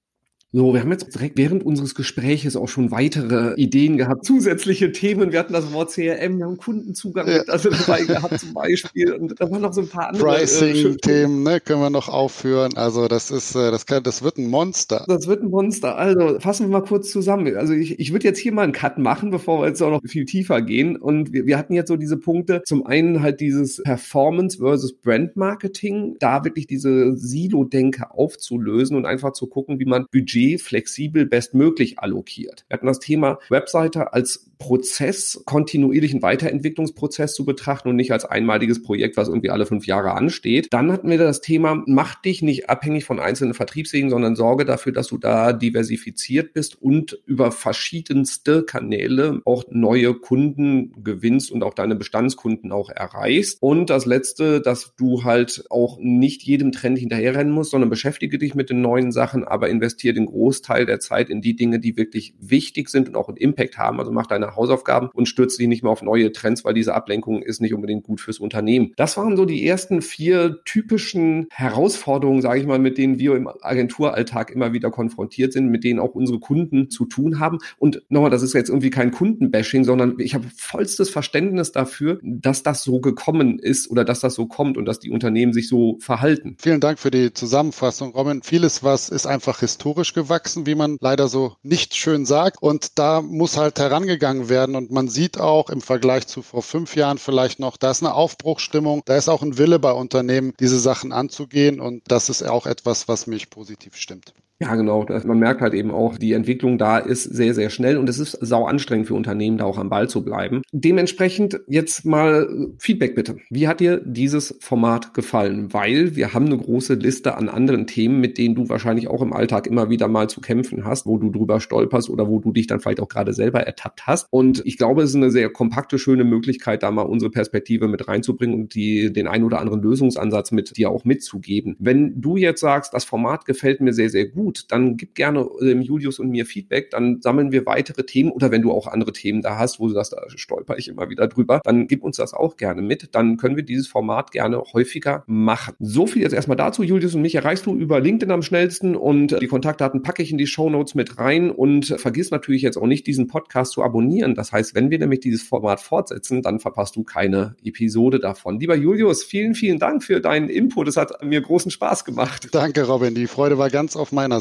So, 0.54 0.74
wir 0.74 0.82
haben 0.82 0.90
jetzt 0.90 1.14
direkt 1.14 1.38
während 1.38 1.64
unseres 1.64 1.94
Gespräches 1.94 2.56
auch 2.56 2.68
schon 2.68 2.90
weitere 2.90 3.54
Ideen 3.54 3.96
gehabt, 3.96 4.26
zusätzliche 4.26 4.92
Themen. 4.92 5.32
Wir 5.32 5.38
hatten 5.38 5.54
das 5.54 5.72
Wort 5.72 5.92
CRM, 5.92 6.36
wir 6.36 6.44
haben 6.44 6.58
Kundenzugang 6.58 7.26
ja. 7.26 7.40
also 7.46 7.70
dabei 7.70 8.02
gehabt 8.02 8.38
zum 8.38 8.52
Beispiel. 8.52 9.14
Und 9.14 9.40
da 9.40 9.50
waren 9.50 9.62
noch 9.62 9.72
so 9.72 9.80
ein 9.80 9.88
paar 9.88 10.08
andere. 10.08 10.28
Äh, 10.28 10.40
Pricing-Themen, 10.40 11.42
ne, 11.42 11.58
können 11.58 11.80
wir 11.80 11.88
noch 11.88 12.10
aufführen. 12.10 12.76
Also 12.76 13.08
das 13.08 13.30
ist, 13.30 13.54
äh, 13.54 13.70
das 13.70 13.86
kann, 13.86 14.02
das 14.02 14.22
wird 14.22 14.36
ein 14.36 14.50
Monster. 14.50 15.06
Das 15.08 15.26
wird 15.26 15.42
ein 15.42 15.48
Monster. 15.48 15.96
Also 15.96 16.38
fassen 16.38 16.66
wir 16.66 16.80
mal 16.80 16.86
kurz 16.86 17.10
zusammen. 17.10 17.56
Also 17.56 17.72
ich, 17.72 17.98
ich 17.98 18.12
würde 18.12 18.28
jetzt 18.28 18.38
hier 18.38 18.52
mal 18.52 18.64
einen 18.64 18.72
Cut 18.72 18.98
machen, 18.98 19.30
bevor 19.30 19.62
wir 19.62 19.68
jetzt 19.68 19.80
auch 19.80 19.90
noch 19.90 20.02
viel 20.06 20.26
tiefer 20.26 20.60
gehen. 20.60 20.96
Und 20.96 21.32
wir, 21.32 21.46
wir 21.46 21.56
hatten 21.56 21.72
jetzt 21.72 21.88
so 21.88 21.96
diese 21.96 22.18
Punkte. 22.18 22.60
Zum 22.66 22.84
einen 22.84 23.22
halt 23.22 23.40
dieses 23.40 23.82
Performance 23.84 24.58
versus 24.58 24.92
Brand 24.92 25.34
Marketing, 25.34 26.16
da 26.20 26.44
wirklich 26.44 26.66
diese 26.66 27.16
Silo-Denke 27.16 28.10
aufzulösen 28.10 28.98
und 28.98 29.06
einfach 29.06 29.32
zu 29.32 29.46
gucken, 29.46 29.78
wie 29.78 29.86
man 29.86 30.04
Budget 30.12 30.41
Budget 30.42 30.60
flexibel 30.60 31.26
bestmöglich 31.26 31.98
allokiert. 31.98 32.64
Wir 32.68 32.74
hatten 32.74 32.86
das 32.86 32.98
Thema 32.98 33.38
Webseite 33.48 34.12
als 34.12 34.50
Prozess, 34.62 35.42
kontinuierlichen 35.44 36.22
Weiterentwicklungsprozess 36.22 37.34
zu 37.34 37.44
betrachten 37.44 37.88
und 37.88 37.96
nicht 37.96 38.12
als 38.12 38.24
einmaliges 38.24 38.80
Projekt, 38.80 39.16
was 39.16 39.26
irgendwie 39.26 39.50
alle 39.50 39.66
fünf 39.66 39.88
Jahre 39.88 40.12
ansteht. 40.12 40.68
Dann 40.70 40.92
hatten 40.92 41.10
wir 41.10 41.18
das 41.18 41.40
Thema, 41.40 41.82
mach 41.86 42.14
dich 42.22 42.42
nicht 42.42 42.70
abhängig 42.70 43.04
von 43.04 43.18
einzelnen 43.18 43.54
Vertriebswegen, 43.54 44.08
sondern 44.08 44.36
sorge 44.36 44.64
dafür, 44.64 44.92
dass 44.92 45.08
du 45.08 45.18
da 45.18 45.52
diversifiziert 45.52 46.52
bist 46.52 46.80
und 46.80 47.20
über 47.26 47.50
verschiedenste 47.50 48.62
Kanäle 48.62 49.40
auch 49.44 49.64
neue 49.70 50.14
Kunden 50.14 50.92
gewinnst 51.02 51.50
und 51.50 51.64
auch 51.64 51.74
deine 51.74 51.96
Bestandskunden 51.96 52.70
auch 52.70 52.88
erreichst. 52.88 53.60
Und 53.60 53.90
das 53.90 54.06
letzte, 54.06 54.60
dass 54.60 54.94
du 54.96 55.24
halt 55.24 55.64
auch 55.70 55.98
nicht 56.00 56.44
jedem 56.44 56.70
Trend 56.70 56.98
hinterherrennen 56.98 57.52
musst, 57.52 57.72
sondern 57.72 57.90
beschäftige 57.90 58.38
dich 58.38 58.54
mit 58.54 58.70
den 58.70 58.80
neuen 58.80 59.10
Sachen, 59.10 59.42
aber 59.42 59.70
investiere 59.70 60.14
den 60.14 60.28
Großteil 60.32 60.86
der 60.86 60.98
Zeit 60.98 61.30
in 61.30 61.40
die 61.40 61.54
Dinge, 61.54 61.78
die 61.78 61.96
wirklich 61.96 62.34
wichtig 62.40 62.88
sind 62.88 63.08
und 63.08 63.16
auch 63.16 63.28
einen 63.28 63.36
Impact 63.36 63.78
haben. 63.78 64.00
Also 64.00 64.10
mach 64.10 64.26
deine 64.26 64.56
Hausaufgaben 64.56 65.10
und 65.12 65.26
stürze 65.26 65.58
dich 65.58 65.68
nicht 65.68 65.82
mehr 65.82 65.92
auf 65.92 66.02
neue 66.02 66.32
Trends, 66.32 66.64
weil 66.64 66.74
diese 66.74 66.94
Ablenkung 66.94 67.42
ist 67.42 67.60
nicht 67.60 67.74
unbedingt 67.74 68.04
gut 68.04 68.20
fürs 68.20 68.38
Unternehmen. 68.38 68.92
Das 68.96 69.16
waren 69.16 69.36
so 69.36 69.44
die 69.44 69.66
ersten 69.66 70.02
vier 70.02 70.60
typischen 70.64 71.46
Herausforderungen, 71.50 72.42
sage 72.42 72.60
ich 72.60 72.66
mal, 72.66 72.78
mit 72.78 72.98
denen 72.98 73.18
wir 73.18 73.36
im 73.36 73.48
Agenturalltag 73.60 74.50
immer 74.50 74.72
wieder 74.72 74.90
konfrontiert 74.90 75.52
sind, 75.52 75.68
mit 75.68 75.84
denen 75.84 76.00
auch 76.00 76.14
unsere 76.14 76.40
Kunden 76.40 76.90
zu 76.90 77.04
tun 77.04 77.38
haben. 77.38 77.58
Und 77.78 78.02
nochmal, 78.08 78.30
das 78.30 78.42
ist 78.42 78.54
jetzt 78.54 78.70
irgendwie 78.70 78.90
kein 78.90 79.10
Kundenbashing, 79.10 79.84
sondern 79.84 80.18
ich 80.18 80.34
habe 80.34 80.46
vollstes 80.56 81.10
Verständnis 81.10 81.72
dafür, 81.72 82.18
dass 82.22 82.62
das 82.62 82.82
so 82.82 83.00
gekommen 83.00 83.58
ist 83.58 83.90
oder 83.90 84.04
dass 84.04 84.20
das 84.20 84.34
so 84.34 84.46
kommt 84.46 84.76
und 84.76 84.86
dass 84.86 84.98
die 84.98 85.10
Unternehmen 85.10 85.52
sich 85.52 85.68
so 85.68 85.98
verhalten. 86.00 86.56
Vielen 86.58 86.80
Dank 86.80 86.98
für 86.98 87.10
die 87.10 87.32
Zusammenfassung, 87.32 88.12
Robin. 88.12 88.42
Vieles, 88.42 88.82
was 88.82 89.08
ist 89.08 89.26
einfach 89.26 89.60
historisch 89.60 90.14
gewachsen, 90.24 90.66
wie 90.66 90.74
man 90.74 90.96
leider 91.00 91.28
so 91.28 91.56
nicht 91.62 91.94
schön 91.94 92.26
sagt. 92.26 92.62
Und 92.62 92.98
da 92.98 93.20
muss 93.20 93.56
halt 93.56 93.78
herangegangen 93.78 94.12
angegangen 94.12 94.48
werden. 94.48 94.76
Und 94.76 94.90
man 94.90 95.08
sieht 95.08 95.38
auch 95.38 95.70
im 95.70 95.80
Vergleich 95.80 96.26
zu 96.26 96.42
vor 96.42 96.62
fünf 96.62 96.96
Jahren 96.96 97.18
vielleicht 97.18 97.58
noch, 97.58 97.76
da 97.76 97.90
ist 97.90 98.02
eine 98.02 98.14
Aufbruchstimmung, 98.14 99.02
da 99.04 99.16
ist 99.16 99.28
auch 99.28 99.42
ein 99.42 99.58
Wille 99.58 99.78
bei 99.78 99.92
Unternehmen, 99.92 100.54
diese 100.60 100.78
Sachen 100.78 101.12
anzugehen. 101.12 101.80
Und 101.80 102.02
das 102.08 102.28
ist 102.28 102.42
auch 102.42 102.66
etwas, 102.66 103.08
was 103.08 103.26
mich 103.26 103.50
positiv 103.50 103.96
stimmt. 103.96 104.34
Ja, 104.62 104.76
genau. 104.76 105.04
Man 105.24 105.40
merkt 105.40 105.60
halt 105.60 105.74
eben 105.74 105.90
auch, 105.90 106.16
die 106.16 106.34
Entwicklung 106.34 106.78
da 106.78 106.98
ist 106.98 107.24
sehr, 107.24 107.52
sehr 107.52 107.68
schnell 107.68 107.96
und 107.96 108.08
es 108.08 108.20
ist 108.20 108.38
sau 108.40 108.64
anstrengend 108.64 109.08
für 109.08 109.14
Unternehmen, 109.14 109.58
da 109.58 109.64
auch 109.64 109.76
am 109.76 109.88
Ball 109.88 110.08
zu 110.08 110.24
bleiben. 110.24 110.62
Dementsprechend 110.70 111.58
jetzt 111.66 112.06
mal 112.06 112.48
Feedback 112.78 113.16
bitte. 113.16 113.38
Wie 113.50 113.66
hat 113.66 113.80
dir 113.80 114.00
dieses 114.04 114.56
Format 114.60 115.14
gefallen? 115.14 115.72
Weil 115.72 116.14
wir 116.14 116.32
haben 116.32 116.46
eine 116.46 116.58
große 116.58 116.94
Liste 116.94 117.36
an 117.36 117.48
anderen 117.48 117.88
Themen, 117.88 118.20
mit 118.20 118.38
denen 118.38 118.54
du 118.54 118.68
wahrscheinlich 118.68 119.08
auch 119.08 119.20
im 119.20 119.32
Alltag 119.32 119.66
immer 119.66 119.90
wieder 119.90 120.06
mal 120.06 120.30
zu 120.30 120.40
kämpfen 120.40 120.84
hast, 120.84 121.06
wo 121.06 121.18
du 121.18 121.30
drüber 121.30 121.58
stolperst 121.58 122.08
oder 122.08 122.28
wo 122.28 122.38
du 122.38 122.52
dich 122.52 122.68
dann 122.68 122.78
vielleicht 122.78 123.00
auch 123.00 123.08
gerade 123.08 123.32
selber 123.32 123.62
ertappt 123.62 124.06
hast. 124.06 124.28
Und 124.30 124.62
ich 124.64 124.78
glaube, 124.78 125.02
es 125.02 125.10
ist 125.10 125.16
eine 125.16 125.32
sehr 125.32 125.50
kompakte, 125.50 125.98
schöne 125.98 126.22
Möglichkeit, 126.22 126.84
da 126.84 126.92
mal 126.92 127.02
unsere 127.02 127.32
Perspektive 127.32 127.88
mit 127.88 128.06
reinzubringen 128.06 128.54
und 128.60 128.76
die, 128.76 129.12
den 129.12 129.26
ein 129.26 129.42
oder 129.42 129.58
anderen 129.58 129.82
Lösungsansatz 129.82 130.52
mit 130.52 130.76
dir 130.76 130.88
auch 130.90 131.04
mitzugeben. 131.04 131.74
Wenn 131.80 132.20
du 132.20 132.36
jetzt 132.36 132.60
sagst, 132.60 132.94
das 132.94 133.04
Format 133.04 133.44
gefällt 133.44 133.80
mir 133.80 133.92
sehr, 133.92 134.08
sehr 134.08 134.28
gut, 134.28 134.51
dann 134.70 134.96
gib 134.96 135.14
gerne 135.14 135.48
ähm, 135.60 135.80
Julius 135.80 136.18
und 136.18 136.30
mir 136.30 136.46
Feedback, 136.46 136.90
dann 136.90 137.20
sammeln 137.20 137.52
wir 137.52 137.66
weitere 137.66 138.04
Themen 138.04 138.30
oder 138.30 138.50
wenn 138.50 138.62
du 138.62 138.72
auch 138.72 138.86
andere 138.86 139.12
Themen 139.12 139.42
da 139.42 139.58
hast, 139.58 139.80
wo 139.80 139.88
du 139.88 139.94
sagst, 139.94 140.12
da 140.12 140.22
stolper 140.28 140.78
ich 140.78 140.88
immer 140.88 141.10
wieder 141.10 141.28
drüber, 141.28 141.60
dann 141.64 141.86
gib 141.86 142.02
uns 142.02 142.16
das 142.16 142.34
auch 142.34 142.56
gerne 142.56 142.82
mit. 142.82 143.14
Dann 143.14 143.36
können 143.36 143.56
wir 143.56 143.62
dieses 143.62 143.88
Format 143.88 144.32
gerne 144.32 144.62
häufiger 144.72 145.24
machen. 145.26 145.74
So 145.78 146.06
viel 146.06 146.22
jetzt 146.22 146.32
erstmal 146.32 146.56
dazu. 146.56 146.82
Julius 146.82 147.14
und 147.14 147.22
mich 147.22 147.34
erreichst 147.34 147.66
du 147.66 147.74
über 147.76 148.00
LinkedIn 148.00 148.32
am 148.32 148.42
schnellsten 148.42 148.96
und 148.96 149.40
die 149.40 149.46
Kontaktdaten 149.46 150.02
packe 150.02 150.22
ich 150.22 150.30
in 150.30 150.38
die 150.38 150.46
Show 150.46 150.70
Notes 150.70 150.94
mit 150.94 151.18
rein 151.18 151.50
und 151.50 151.86
vergiss 151.86 152.30
natürlich 152.30 152.62
jetzt 152.62 152.76
auch 152.76 152.86
nicht, 152.86 153.06
diesen 153.06 153.26
Podcast 153.26 153.72
zu 153.72 153.82
abonnieren. 153.82 154.34
Das 154.34 154.52
heißt, 154.52 154.74
wenn 154.74 154.90
wir 154.90 154.98
nämlich 154.98 155.20
dieses 155.20 155.42
Format 155.42 155.80
fortsetzen, 155.80 156.42
dann 156.42 156.60
verpasst 156.60 156.96
du 156.96 157.04
keine 157.04 157.56
Episode 157.64 158.20
davon. 158.20 158.60
Lieber 158.60 158.76
Julius, 158.76 159.24
vielen, 159.24 159.54
vielen 159.54 159.78
Dank 159.78 160.02
für 160.02 160.20
deinen 160.20 160.48
Input. 160.48 160.88
Es 160.88 160.96
hat 160.96 161.24
mir 161.24 161.40
großen 161.40 161.70
Spaß 161.70 162.04
gemacht. 162.04 162.48
Danke, 162.52 162.84
Robin. 162.86 163.14
Die 163.14 163.26
Freude 163.26 163.58
war 163.58 163.70
ganz 163.70 163.96
auf 163.96 164.12
meiner 164.12 164.40